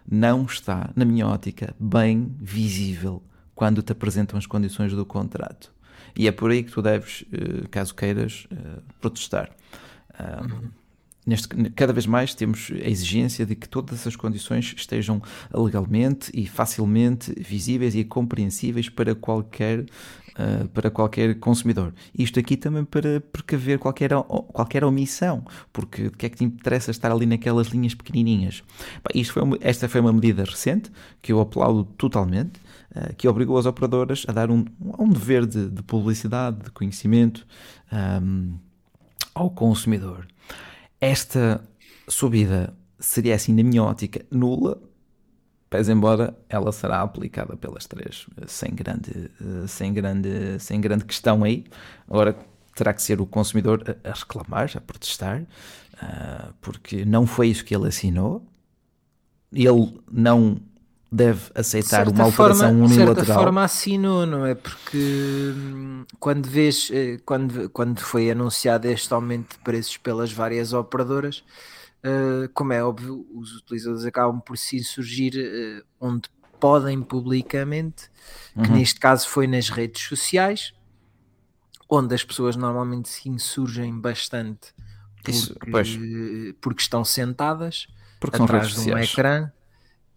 [0.10, 3.24] não está, na minha ótica, bem visível
[3.56, 5.72] quando te apresentam as condições do contrato.
[6.16, 9.50] E é por aí que tu deves, eh, caso queiras, eh, protestar.
[10.20, 10.70] Uhum.
[11.26, 15.22] Neste, cada vez mais temos a exigência de que todas as condições estejam
[15.54, 19.86] legalmente e facilmente visíveis e compreensíveis para qualquer
[20.34, 21.94] uh, para qualquer consumidor.
[22.18, 24.12] Isto aqui também para precaver qualquer,
[24.52, 28.64] qualquer omissão, porque o que é que te interessa estar ali naquelas linhas pequenininhas?
[29.14, 32.60] isto foi esta foi uma medida recente que eu aplaudo totalmente,
[33.18, 34.66] que obrigou as operadoras a dar um,
[35.00, 37.46] um dever de, de publicidade, de conhecimento
[37.92, 38.54] um, ehm,
[39.34, 40.28] ao consumidor.
[41.02, 41.62] Esta
[42.08, 44.82] subida seria assim, na minha ótica, nula,
[45.70, 49.32] pese embora ela será aplicada pelas três, sem grande,
[49.68, 51.66] sem grande, sem grande questão aí.
[52.08, 52.38] Agora
[52.76, 55.44] terá que ser o consumidor a, reclamar, a protestar,
[56.62, 58.46] porque não foi isso que ele assinou.
[59.52, 60.58] Ele não
[61.14, 63.14] deve aceitar uma alteração forma, unilateral.
[63.14, 64.56] De certa forma assinou, não é?
[64.56, 70.74] Porque hum, quando vês, eh, quando, quando foi anunciado este aumento de preços pelas várias
[70.74, 71.44] operadoras,
[72.04, 76.28] uh, como é óbvio, os utilizadores acabam por se insurgir uh, onde
[76.60, 78.10] podem publicamente,
[78.54, 78.78] que uhum.
[78.78, 80.74] neste caso foi nas redes sociais,
[81.88, 84.74] onde as pessoas normalmente se insurgem bastante
[85.24, 85.56] porque, Isso,
[86.60, 87.88] porque estão sentadas
[88.20, 89.52] porque atrás de um ecrã.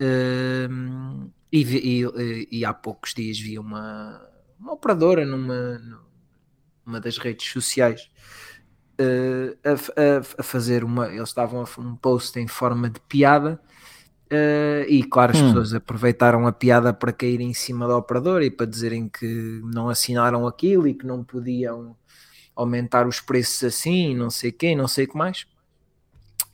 [0.00, 4.20] Uh, e, e, e, há poucos dias vi uma,
[4.60, 5.80] uma operadora numa,
[6.84, 8.10] numa das redes sociais
[9.00, 11.08] uh, a, a, a, fazer uma.
[11.08, 13.60] Eles estavam a um post em forma de piada.
[14.26, 15.48] Uh, e claro, as hum.
[15.48, 19.88] pessoas aproveitaram a piada para cair em cima do operador e para dizerem que não
[19.88, 21.96] assinaram aquilo e que não podiam
[22.54, 25.46] aumentar os preços assim, não sei quem, não sei o que mais.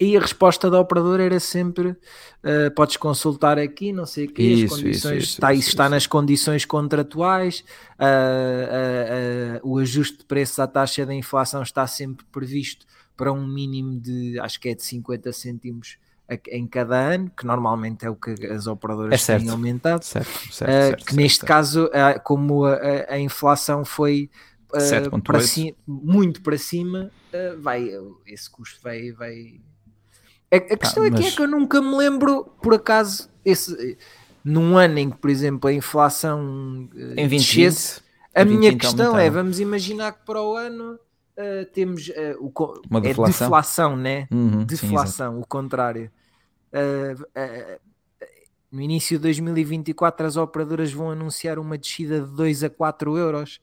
[0.02, 4.42] E a resposta do operador era sempre: uh, podes consultar aqui, não sei o que,
[4.42, 7.64] isso, as condições, isso, está, isso, está nas condições contratuais,
[8.00, 12.84] uh, uh, o ajuste de preços à taxa da inflação está sempre previsto
[13.16, 15.98] para um mínimo de, acho que é de 50 cêntimos
[16.48, 20.02] em cada ano, que normalmente é o que as operadoras é têm aumentado.
[20.02, 21.88] Certo, certo, certo, que neste caso,
[22.24, 24.30] como a, a, inflação foi
[25.22, 27.10] para cima, muito para cima,
[27.60, 27.86] vai,
[28.26, 29.60] esse custo vai, vai
[30.52, 31.14] a, a questão mas...
[31.14, 33.96] aqui é que eu nunca me lembro, por acaso, esse,
[34.44, 38.02] num ano em que, por exemplo, a inflação uh, em 20, descesse,
[38.34, 42.52] a minha questão é, vamos imaginar que para o ano uh, temos uh, o,
[42.88, 43.46] Uma deflação?
[43.46, 44.28] é deflação, né?
[44.30, 46.10] Uhum, deflação, sim, o contrário.
[46.72, 47.80] Uh,
[48.72, 53.60] no início de 2024 as operadoras vão anunciar uma descida de 2 a 4 euros.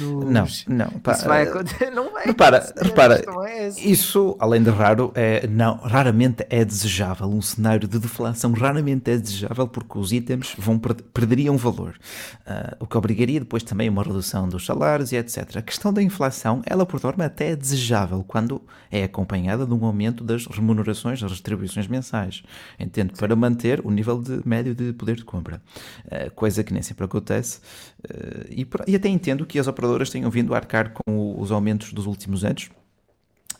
[0.00, 0.64] Nos...
[0.66, 1.00] Não, não.
[1.00, 1.90] Pá, isso vai acontecer.
[1.98, 7.26] Não vai repara, repara é isso, além de raro, é, não, raramente é desejável.
[7.26, 11.98] Um cenário de deflação raramente é desejável porque os itens vão, perderiam valor.
[12.46, 15.56] Uh, o que obrigaria depois também uma redução dos salários e etc.
[15.56, 19.84] A questão da inflação, ela por norma até é desejável quando é acompanhada de um
[19.84, 22.42] aumento das remunerações, das retribuições mensais.
[22.78, 23.12] Entende?
[23.18, 25.62] Para manter o nível de médio de poder de compra,
[26.06, 27.60] uh, coisa que nem sempre acontece.
[28.04, 32.06] Uh, e, até entendo que as operadoras tenham vindo a arcar com os aumentos dos
[32.06, 32.70] últimos anos.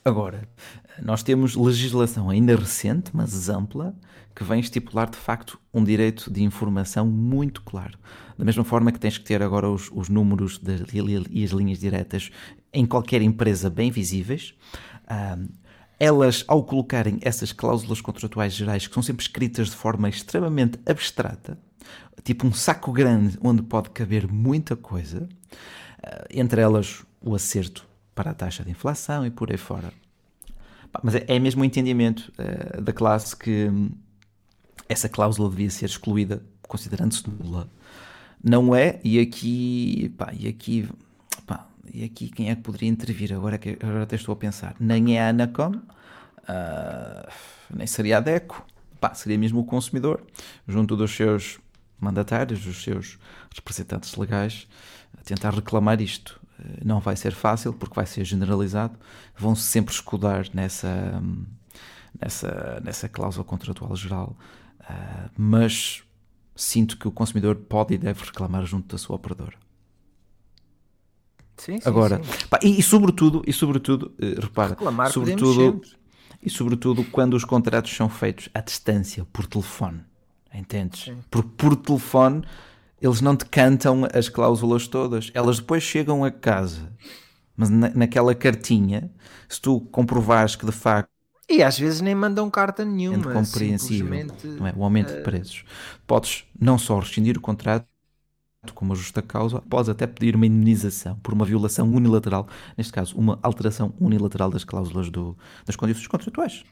[0.05, 0.49] Agora,
[1.03, 3.95] nós temos legislação ainda recente, mas ampla,
[4.35, 7.99] que vem estipular de facto um direito de informação muito claro.
[8.39, 10.83] Da mesma forma que tens que ter agora os, os números das,
[11.31, 12.31] e as linhas diretas
[12.73, 14.55] em qualquer empresa bem visíveis.
[15.05, 15.49] Uh,
[15.99, 21.59] elas, ao colocarem essas cláusulas contratuais gerais, que são sempre escritas de forma extremamente abstrata,
[22.23, 25.29] tipo um saco grande onde pode caber muita coisa,
[26.03, 29.93] eh, entre elas o acerto para a taxa de inflação e por aí fora.
[31.03, 33.91] Mas é, é mesmo o entendimento uh, da classe que hum,
[34.89, 37.69] essa cláusula devia ser excluída, considerando-se nula.
[38.43, 40.89] Não é, e aqui, pá, e aqui
[41.93, 43.33] e aqui quem é que poderia intervir?
[43.33, 44.75] Agora, que, agora até estou a pensar.
[44.79, 47.33] Nem é a Anacom, uh,
[47.75, 48.65] nem seria a DECO,
[49.01, 50.25] Pá, seria mesmo o consumidor,
[50.67, 51.61] junto dos seus
[52.01, 53.17] mandatários, dos seus
[53.55, 54.67] representantes legais,
[55.17, 56.41] a tentar reclamar isto.
[56.59, 58.99] Uh, não vai ser fácil, porque vai ser generalizado,
[59.37, 61.23] vão-se sempre escudar nessa,
[62.21, 64.37] nessa, nessa cláusula contratual geral,
[64.81, 66.03] uh, mas
[66.57, 69.68] sinto que o consumidor pode e deve reclamar junto da sua operadora.
[71.59, 72.47] Sim, Agora, sim.
[72.49, 75.83] Pá, e, e, sobretudo, e sobretudo, uh, repara, Reclamar sobretudo,
[76.43, 80.01] e sobretudo quando os contratos são feitos à distância, por telefone.
[80.55, 81.13] Entendes?
[81.31, 82.43] Por, por telefone,
[83.01, 85.31] eles não te cantam as cláusulas todas.
[85.35, 86.93] Elas depois chegam a casa.
[87.57, 89.11] Mas na, naquela cartinha,
[89.49, 91.11] se tu comprovares que de facto
[91.49, 93.33] e às vezes nem mandam carta nenhuma.
[93.33, 94.13] Compreensível.
[94.15, 94.27] É?
[94.77, 95.17] O aumento uh...
[95.17, 95.65] de preços.
[96.07, 97.87] Podes não só rescindir o contrato,
[98.75, 103.17] como a justa causa, podes até pedir uma indenização por uma violação unilateral, neste caso,
[103.17, 106.65] uma alteração unilateral das cláusulas do, das condições contratuais.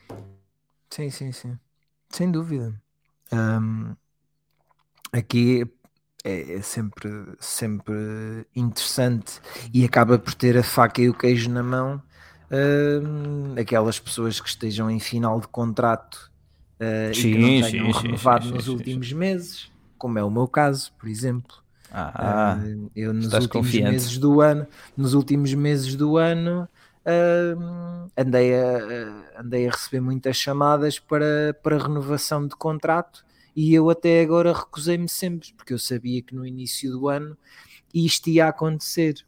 [0.90, 1.58] Sim, sim, sim.
[2.10, 2.74] Sem dúvida.
[3.32, 3.94] Um,
[5.12, 5.64] aqui
[6.24, 9.40] é, é, sempre, sempre interessante
[9.72, 12.02] e acaba por ter a faca e o queijo na mão.
[12.50, 16.30] Um, aquelas pessoas que estejam em final de contrato
[16.80, 20.30] uh, sim, e que não tenham sim, renovado sim, nos últimos meses, como é o
[20.30, 21.65] meu caso, por exemplo.
[21.98, 23.90] Ah, uh, eu nos últimos confiante.
[23.90, 26.68] meses do ano, nos últimos meses do ano,
[27.06, 33.24] uh, andei, a, andei a receber muitas chamadas para, para renovação de contrato
[33.56, 37.34] e eu até agora recusei-me sempre, porque eu sabia que no início do ano
[37.94, 39.24] isto ia acontecer.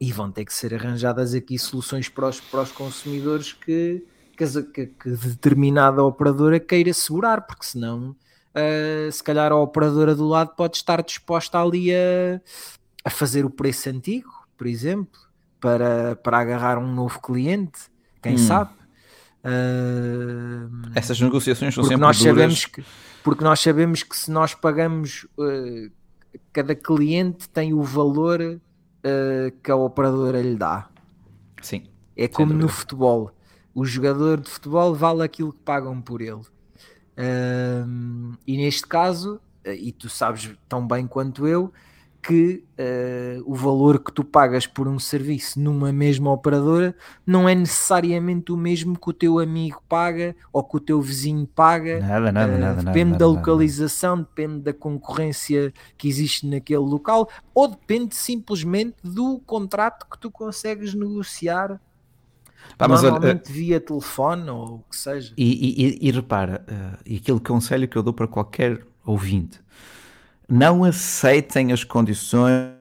[0.00, 4.02] E vão ter que ser arranjadas aqui soluções para os, para os consumidores que,
[4.34, 8.16] que, que determinada operadora queira segurar, porque senão
[8.56, 12.40] uh, se calhar a operadora do lado pode estar disposta ali a,
[13.04, 15.20] a fazer o preço antigo, por exemplo,
[15.60, 17.80] para, para agarrar um novo cliente,
[18.22, 18.38] quem hum.
[18.38, 18.70] sabe.
[19.44, 22.34] Uh, Essas negociações são sempre nós duras.
[22.34, 22.84] Sabemos que,
[23.22, 25.90] porque nós sabemos que se nós pagamos, uh,
[26.52, 30.88] cada cliente tem o valor uh, que a operadora lhe dá.
[31.62, 31.84] Sim.
[32.16, 33.30] É como no futebol.
[33.74, 36.40] O jogador de futebol vale aquilo que pagam por ele.
[37.18, 41.72] E neste caso, e tu sabes tão bem quanto eu,
[42.26, 46.92] que uh, o valor que tu pagas por um serviço numa mesma operadora
[47.24, 51.46] não é necessariamente o mesmo que o teu amigo paga ou que o teu vizinho
[51.46, 52.00] paga.
[52.00, 52.82] Nada, nada, uh, nada.
[52.82, 54.28] Depende nada, da localização, nada.
[54.28, 60.94] depende da concorrência que existe naquele local ou depende simplesmente do contrato que tu consegues
[60.94, 61.80] negociar.
[62.76, 65.32] Pá, normalmente uh, via telefone ou o que seja.
[65.36, 66.64] E, e, e repara,
[67.04, 69.60] e aquele conselho que eu dou para qualquer ouvinte
[70.48, 72.76] não aceitem as condições.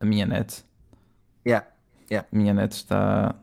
[0.00, 0.64] A minha net.
[1.46, 1.66] Yeah,
[2.10, 2.28] yeah.
[2.32, 3.34] A minha net está.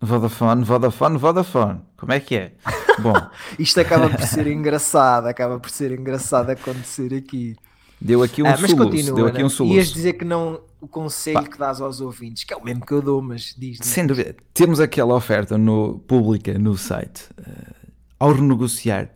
[0.00, 1.80] Vodafone, Vodafone, Vodafone.
[1.96, 2.52] Como é que é?
[2.98, 3.14] Bom.
[3.58, 7.56] Isto acaba por ser engraçado, acaba por ser engraçado acontecer aqui.
[8.00, 9.76] Deu aqui um ah, soluço, continua, deu aqui um soluço.
[9.76, 11.48] Ias dizer que não, o conselho Pá.
[11.48, 13.78] que dás aos ouvintes, que é o mesmo que eu dou, mas diz.
[13.80, 14.36] Sem dúvida.
[14.52, 17.30] Temos aquela oferta no, pública no site.
[17.38, 17.84] Uh,
[18.18, 19.10] ao renegociar,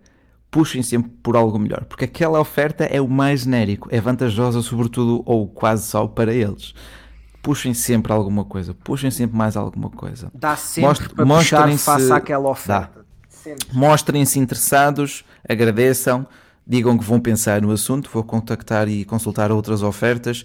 [0.50, 5.22] puxem sempre por algo melhor, porque aquela oferta é o mais genérico, é vantajosa, sobretudo,
[5.26, 6.74] ou quase só para eles.
[7.42, 10.30] Puxem sempre alguma coisa, puxem sempre mais alguma coisa.
[10.34, 12.97] Dá sempre Most, para puxar face àquela oferta.
[13.72, 16.26] Mostrem-se interessados, agradeçam
[16.68, 20.44] digam que vão pensar no assunto, vou contactar e consultar outras ofertas.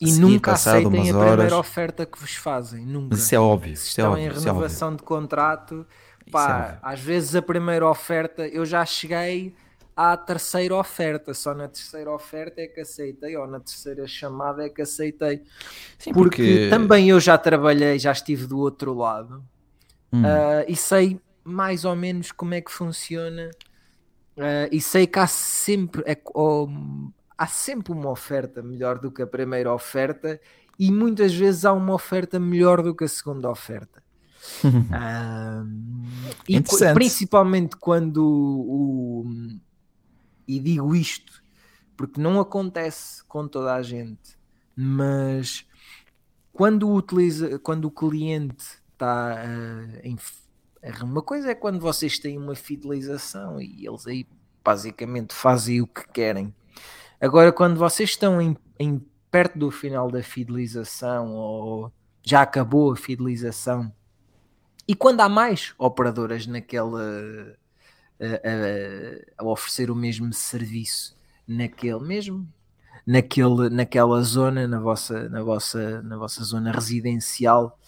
[0.00, 1.32] E nunca aceitem a horas.
[1.32, 3.14] primeira oferta que vos fazem, nunca.
[3.16, 3.76] Isso é óbvio.
[3.76, 5.86] Se estão óbvio, em é renovação é de contrato,
[6.30, 9.54] pá, é às vezes a primeira oferta, eu já cheguei
[9.96, 14.68] à terceira oferta, só na terceira oferta é que aceitei, ou na terceira chamada é
[14.68, 15.42] que aceitei.
[15.98, 16.42] Sim, porque...
[16.42, 16.68] porque...
[16.70, 19.44] também eu já trabalhei, já estive do outro lado
[20.12, 20.22] hum.
[20.22, 23.50] uh, e sei mais ou menos como é que funciona
[24.36, 26.68] Uh, e sei que há sempre, é, oh,
[27.38, 30.40] há sempre uma oferta melhor do que a primeira oferta
[30.76, 34.02] e muitas vezes há uma oferta melhor do que a segunda oferta.
[34.64, 35.64] uh,
[36.48, 36.60] e
[36.92, 39.24] principalmente quando o,
[40.46, 41.42] e digo isto
[41.96, 44.36] porque não acontece com toda a gente,
[44.76, 45.64] mas
[46.52, 50.16] quando utiliza, quando o cliente está uh, em
[51.02, 54.26] uma coisa é quando vocês têm uma fidelização e eles aí
[54.64, 56.54] basicamente fazem o que querem.
[57.20, 62.96] Agora, quando vocês estão em, em perto do final da fidelização ou já acabou a
[62.96, 63.92] fidelização
[64.86, 67.02] e quando há mais operadoras naquela
[68.20, 71.16] a, a, a, oferecer o mesmo serviço
[71.48, 72.48] naquele mesmo
[73.06, 77.78] naquele, naquela zona na vossa, na vossa na vossa zona residencial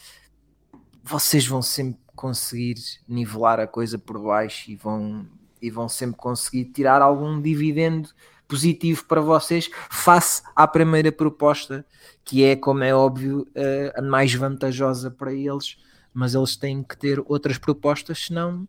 [1.04, 2.74] vocês vão sempre conseguir
[3.06, 5.26] nivelar a coisa por baixo e vão,
[5.62, 8.08] e vão sempre conseguir tirar algum dividendo
[8.48, 11.84] positivo para vocês face à primeira proposta,
[12.24, 13.46] que é, como é óbvio,
[13.94, 15.76] a mais vantajosa para eles,
[16.14, 18.66] mas eles têm que ter outras propostas, senão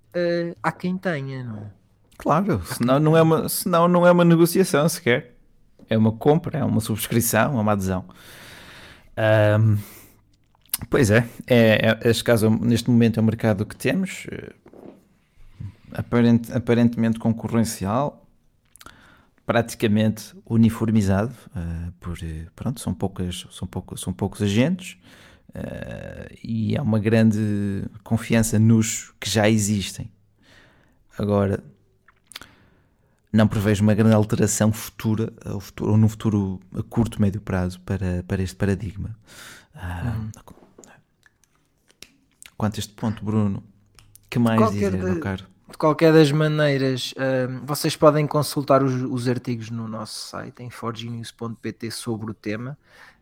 [0.62, 1.72] há quem tenha, não é?
[2.18, 5.36] Claro, senão não é uma, senão não é uma negociação sequer.
[5.89, 8.04] É uma compra, é uma subscrição, é uma adesão.
[9.60, 9.78] Um,
[10.89, 14.28] Pois é, é, é este caso neste momento é o mercado que temos,
[15.91, 18.25] aparent, aparentemente concorrencial,
[19.45, 22.17] praticamente uniformizado, uh, por
[22.55, 24.97] pronto, são poucas, são poucos, são poucos agentes
[25.49, 30.11] uh, e há uma grande confiança nos que já existem.
[31.17, 31.63] Agora,
[33.32, 37.80] não prevejo uma grande alteração futura, ou, futuro, ou num futuro a curto, médio prazo
[37.82, 39.17] para, para este paradigma.
[39.73, 40.57] Uh,
[42.58, 43.64] Quanto a este ponto, Bruno,
[44.30, 44.97] que mais Qualquer dizer, de...
[44.97, 45.45] meu caro?
[45.70, 50.70] De qualquer das maneiras, uh, vocês podem consultar os, os, artigos no nosso site em
[50.70, 52.78] forgenews.pt sobre o tema,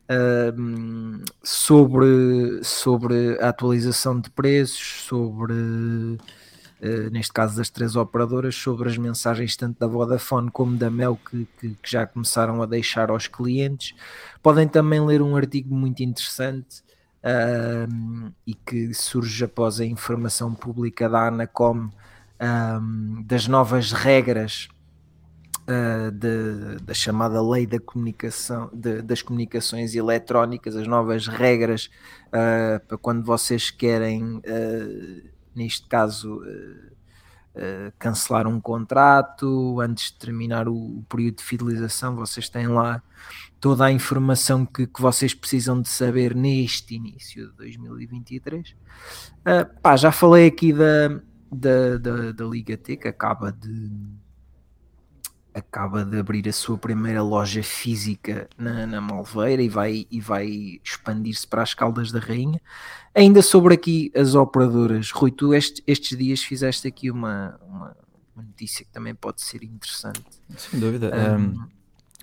[0.08, 8.88] uh, sobre, sobre a atualização de preços, sobre, uh, neste caso das três operadoras, sobre
[8.88, 13.10] as mensagens tanto da Vodafone como da Mel que, que, que já começaram a deixar
[13.10, 13.92] aos clientes.
[14.40, 16.85] Podem também ler um artigo muito interessante
[17.26, 21.90] um, e que surge após a informação pública da Anacom
[22.40, 24.68] um, das novas regras
[25.62, 31.90] uh, de, da chamada lei da comunicação, de, das comunicações eletrónicas, as novas regras
[32.28, 36.40] uh, para quando vocês querem, uh, neste caso,
[37.98, 43.02] cancelar um contrato antes de terminar o, o, período de fidelização, vocês têm lá
[43.60, 48.70] toda a informação que, que vocês precisam de saber neste início de 2023.
[48.70, 51.08] Uh, pá, já falei aqui da,
[51.50, 53.90] da, da, da Liga T, que acaba de
[55.56, 60.78] acaba de abrir a sua primeira loja física na, na Malveira e vai, e vai
[60.84, 62.60] expandir-se para as Caldas da Rainha.
[63.14, 67.96] Ainda sobre aqui as operadoras, Rui, tu este, estes dias fizeste aqui uma, uma,
[68.36, 70.22] notícia que também pode ser interessante.
[70.58, 71.10] Sem dúvida.
[71.16, 71.68] Um, um,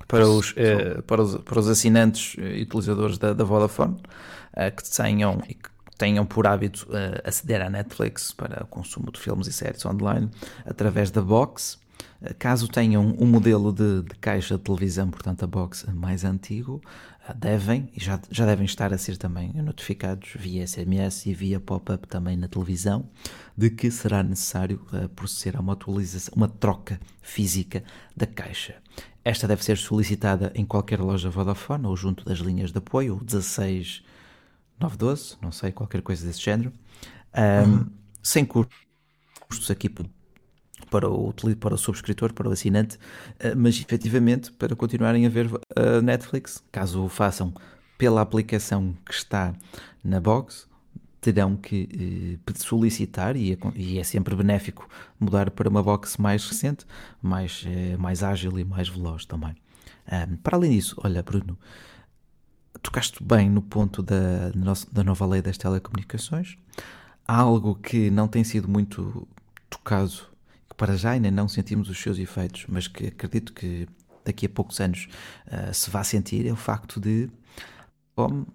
[0.08, 3.98] para, os, eh, para, os, para os assinantes e utilizadores da, da Vodafone
[4.56, 9.12] eh, que tenham e que tenham por hábito uh, aceder à Netflix para o consumo
[9.12, 10.30] de filmes e séries online
[10.66, 11.78] através da Box.
[12.24, 16.82] Uh, caso tenham um modelo de, de, caixa de televisão, portanto a Box mais antigo,
[17.28, 21.60] uh, devem e já, já devem estar a ser também notificados via SMS e via
[21.60, 23.10] pop-up também na televisão
[23.58, 27.84] de que será necessário proceder a uma atualização, uma troca física
[28.16, 28.76] da caixa.
[29.24, 34.04] Esta deve ser solicitada em qualquer loja Vodafone ou junto das linhas de apoio 16
[34.80, 36.74] 912, não sei, qualquer coisa desse género,
[37.36, 37.90] um, uhum.
[38.22, 39.90] sem custos aqui
[40.94, 45.50] para o, para o subscritor, para o assinante, uh, mas efetivamente para continuarem a ver
[45.76, 47.52] a Netflix, caso o façam
[47.98, 49.56] pela aplicação que está
[50.04, 50.68] na box,
[51.20, 56.46] terão que eh, solicitar, e é, e é, sempre benéfico mudar para uma box mais
[56.46, 56.86] recente,
[57.22, 59.56] mais, eh, mais ágil e mais veloz também.
[60.12, 61.58] Um, para além disso, olha, Bruno,
[62.82, 64.52] tocaste bem no ponto da,
[64.92, 66.58] da nova lei das telecomunicações.
[67.26, 69.26] Há algo que não tem sido muito
[69.70, 70.33] tocado,
[70.74, 73.88] que para já ainda não sentimos os seus efeitos, mas que acredito que
[74.26, 75.08] daqui a poucos anos
[75.48, 77.30] uh, se vá sentir, é o facto de
[78.16, 78.48] como uh,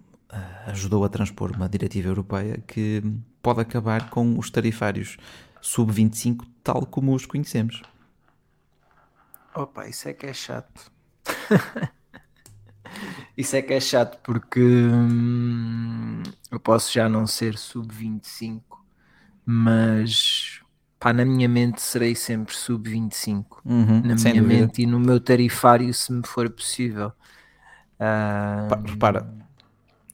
[0.67, 3.01] ajudou a transpor uma diretiva europeia que
[3.41, 5.17] pode acabar com os tarifários
[5.61, 7.81] sub-25 tal como os conhecemos.
[9.55, 10.91] Opa, isso é que é chato.
[13.37, 18.61] Isso é que é chato porque hum, eu posso já não ser sub-25,
[19.45, 20.38] mas
[20.99, 23.45] pá, na minha mente serei sempre sub-25.
[23.63, 24.41] Uhum, na minha dúvida.
[24.41, 27.11] mente e no meu tarifário, se me for possível.
[27.99, 28.85] Uh...
[28.85, 29.33] Repara,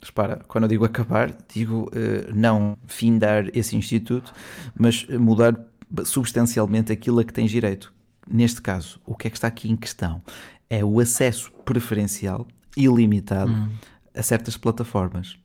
[0.02, 4.34] repara, quando eu digo acabar, digo uh, não findar esse instituto,
[4.78, 5.58] mas mudar
[6.04, 7.94] substancialmente aquilo a que tens direito.
[8.28, 10.22] Neste caso, o que é que está aqui em questão?
[10.70, 13.70] É o acesso preferencial ilimitado hum.
[14.16, 15.38] a certas plataformas.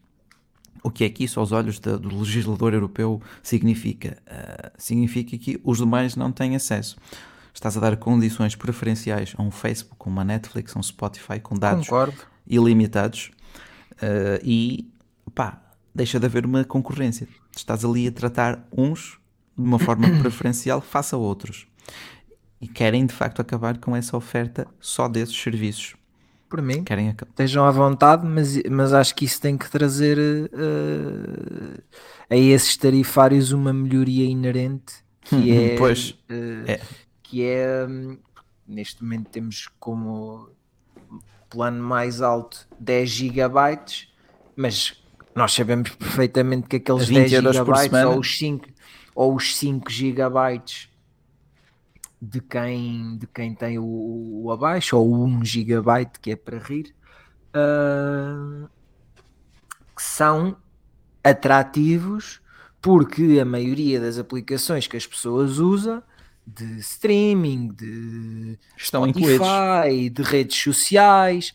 [0.82, 4.18] O que é que isso, aos olhos do legislador europeu, significa?
[4.26, 6.96] Uh, significa que os demais não têm acesso.
[7.52, 11.56] Estás a dar condições preferenciais a um Facebook, a uma Netflix, a um Spotify com
[11.56, 12.16] dados Concordo.
[12.46, 13.30] ilimitados
[13.94, 14.88] uh, e
[15.34, 15.60] pá,
[15.94, 17.28] deixa de haver uma concorrência.
[17.54, 19.18] Estás ali a tratar uns
[19.56, 21.66] de uma forma preferencial face a outros.
[22.60, 25.94] E querem de facto acabar com essa oferta só desses serviços
[26.50, 26.82] por mim.
[26.82, 31.82] Querem Estejam à vontade, mas, mas acho que isso tem que trazer uh,
[32.28, 36.80] a esses tarifários uma melhoria inerente que hum, é, pois, uh, é.
[37.22, 38.18] que é um,
[38.66, 40.50] neste momento temos como
[41.48, 44.08] plano mais alto 10 gigabytes,
[44.56, 45.00] mas
[45.34, 48.68] nós sabemos perfeitamente que aqueles 10 gigabytes ou os 5
[49.14, 50.89] ou os 5 gigabytes
[52.20, 56.58] de quem, de quem tem o, o abaixo, ou o 1 GB que é para
[56.58, 56.94] rir,
[57.54, 58.68] uh,
[59.96, 60.56] são
[61.22, 62.40] atrativos
[62.80, 66.02] porque a maioria das aplicações que as pessoas usam
[66.46, 71.54] de streaming, de Estão Spotify, de redes sociais,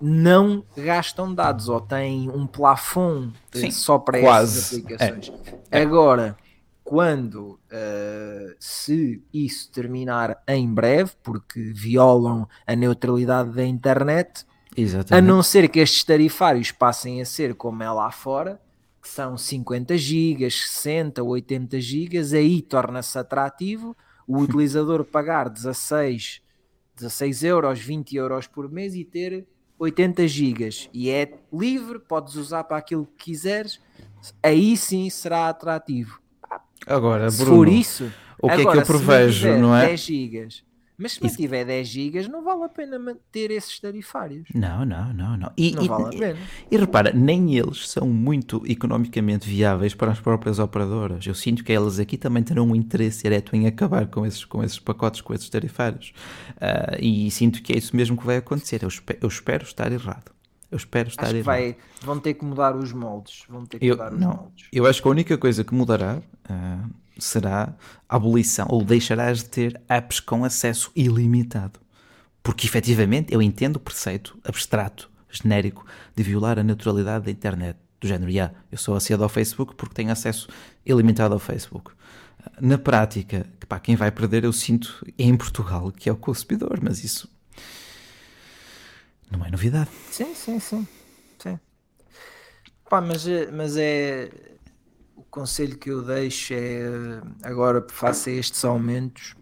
[0.00, 4.58] não gastam dados ou têm um plafond Sim, só para quase.
[4.58, 5.32] essas aplicações.
[5.72, 6.36] Agora,
[6.88, 15.26] quando uh, se isso terminar em breve, porque violam a neutralidade da internet, a Exatamente.
[15.26, 18.58] não ser que estes tarifários passem a ser como é lá fora,
[19.02, 23.94] que são 50 gigas, 60, 80 gigas, aí torna-se atrativo
[24.26, 26.40] o utilizador pagar 16,
[26.96, 29.46] 16 euros, 20 euros por mês e ter
[29.78, 30.88] 80 gigas.
[30.94, 33.78] E é livre, podes usar para aquilo que quiseres,
[34.42, 36.18] aí sim será atrativo.
[36.86, 39.86] Agora, Se Bruno, for isso, o que é que agora, eu prevejo, não é?
[39.88, 40.68] 10 gigas.
[41.00, 44.48] Mas se Isso- mantiver 10 gigas, não vale a pena manter esses tarifários.
[44.52, 45.52] Não, não, não, não.
[45.56, 46.38] E, Não e- vale a pena.
[46.68, 51.24] E repara, nem eles são muito economicamente viáveis para as próprias operadoras.
[51.24, 54.64] Eu sinto que elas aqui também terão um interesse direto em acabar com esses, com
[54.64, 56.12] esses pacotes, com esses tarifários.
[56.60, 58.82] Ah, e sinto que é isso mesmo que vai acontecer.
[58.82, 60.32] Eu, espe- eu espero estar errado.
[60.70, 63.44] Eu espero estar Acho que vai, vão ter que mudar os moldes.
[63.48, 64.66] Vão ter que Eu, mudar os não, moldes.
[64.72, 66.84] eu acho que a única coisa que mudará ah,
[67.18, 67.74] será
[68.08, 71.80] a abolição, ou deixarás de ter apps com acesso ilimitado.
[72.42, 77.78] Porque efetivamente eu entendo o preceito abstrato, genérico, de violar a naturalidade da internet.
[78.00, 80.48] Do género, "Ya, eu sou associado ao Facebook porque tenho acesso
[80.86, 81.90] ilimitado ao Facebook.
[82.60, 86.16] Na prática, que, pá, quem vai perder eu sinto é em Portugal, que é o
[86.16, 87.28] consumidor, mas isso
[89.30, 89.90] não é novidade.
[90.10, 90.86] Sim, sim, sim.
[91.38, 91.58] sim.
[92.88, 94.30] Pá, mas, é- mas é.
[95.16, 96.82] O conselho que eu deixo é.
[97.42, 99.34] Agora, faça estes aumentos.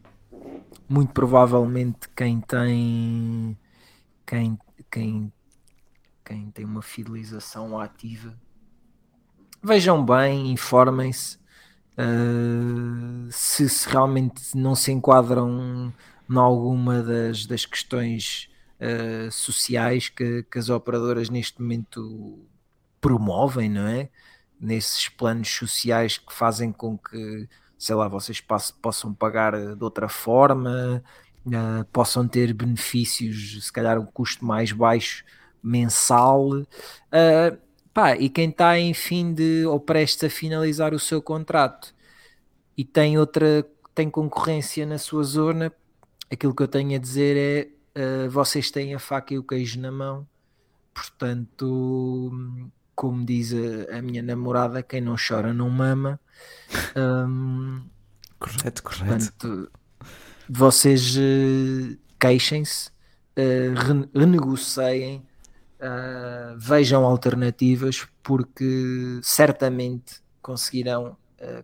[0.89, 3.59] Muito provavelmente, quem tem.
[4.27, 4.59] Quem,
[4.91, 5.33] quem,
[6.25, 8.37] quem tem uma fidelização ativa.
[9.63, 11.39] Vejam bem, informem-se.
[11.99, 15.93] uh, se, se realmente não se enquadram
[16.29, 18.49] em alguma das, das questões
[18.81, 22.47] uh, sociais que, que as operadoras neste momento
[23.01, 24.09] promovem, não é?
[24.61, 27.49] Nesses planos sociais que fazem com que,
[27.79, 28.43] sei lá, vocês
[28.81, 31.03] possam pagar de outra forma,
[31.47, 35.25] uh, possam ter benefícios, se calhar um custo mais baixo
[35.63, 36.49] mensal.
[36.49, 37.59] Uh,
[37.93, 41.95] pá, e quem está em fim de ou prestes a finalizar o seu contrato
[42.77, 45.73] e tem outra, tem concorrência na sua zona,
[46.31, 49.81] aquilo que eu tenho a dizer é uh, vocês têm a faca e o queijo
[49.81, 50.27] na mão,
[50.95, 52.31] portanto,
[52.95, 56.21] como diz a, a minha namorada, quem não chora não mama.
[56.97, 57.83] Um,
[58.39, 59.33] Correto, correto.
[59.33, 59.71] portanto,
[60.49, 62.91] vocês uh, queixem-se,
[63.37, 65.27] uh, rene- renegociem,
[65.81, 71.17] uh, vejam alternativas, porque certamente conseguirão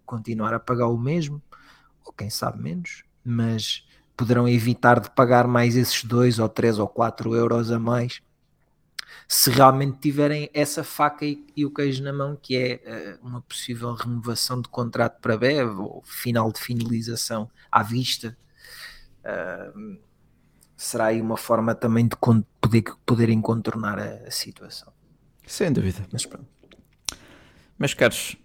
[0.05, 1.43] continuar a pagar o mesmo,
[2.05, 3.87] ou quem sabe menos, mas
[4.23, 8.23] poderão evitar de pagar mais esses 2 ou 3 ou 4 euros a mais
[9.27, 13.41] se realmente tiverem essa faca e, e o queijo na mão, que é uh, uma
[13.41, 18.37] possível renovação de contrato para breve ou final de finalização à vista.
[19.25, 19.99] Uh,
[20.77, 22.15] será aí uma forma também de
[22.61, 24.93] poder, poderem contornar a, a situação.
[25.47, 26.07] Sem dúvida.
[26.13, 26.47] Mas pronto.
[27.77, 28.37] Meus caros,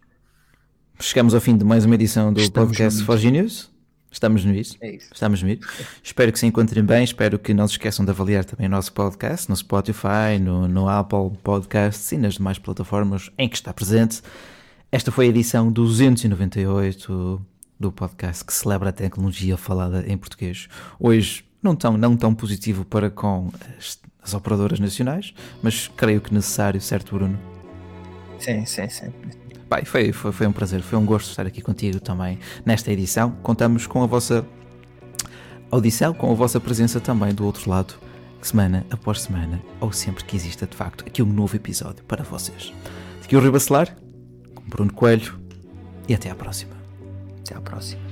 [0.99, 3.76] chegamos ao fim de mais uma edição do Estamos podcast Forge News.
[4.11, 4.77] Estamos no isso.
[4.81, 5.09] É isso.
[5.13, 5.61] Estamos no isso.
[6.01, 7.03] Espero que se encontrem bem.
[7.03, 10.87] Espero que não se esqueçam de avaliar também o nosso podcast no Spotify, no, no
[10.89, 14.21] Apple Podcasts e nas demais plataformas em que está presente.
[14.91, 17.45] Esta foi a edição 298
[17.79, 20.67] do podcast que celebra a tecnologia falada em português.
[20.99, 26.33] Hoje, não tão, não tão positivo para com as, as operadoras nacionais, mas creio que
[26.33, 27.37] necessário, certo, Bruno?
[28.39, 29.13] Sim, sim, sim.
[29.69, 33.31] Pai, foi, foi, foi um prazer, foi um gosto estar aqui contigo também nesta edição.
[33.43, 34.45] Contamos com a vossa
[35.69, 37.95] audição, com a vossa presença também do outro lado,
[38.41, 42.73] semana após semana, ou sempre que exista de facto aqui um novo episódio para vocês.
[43.23, 43.95] Aqui o Rui Bacelar,
[44.55, 45.37] com Bruno Coelho,
[46.07, 46.73] e até à próxima.
[47.41, 48.06] Até à próxima.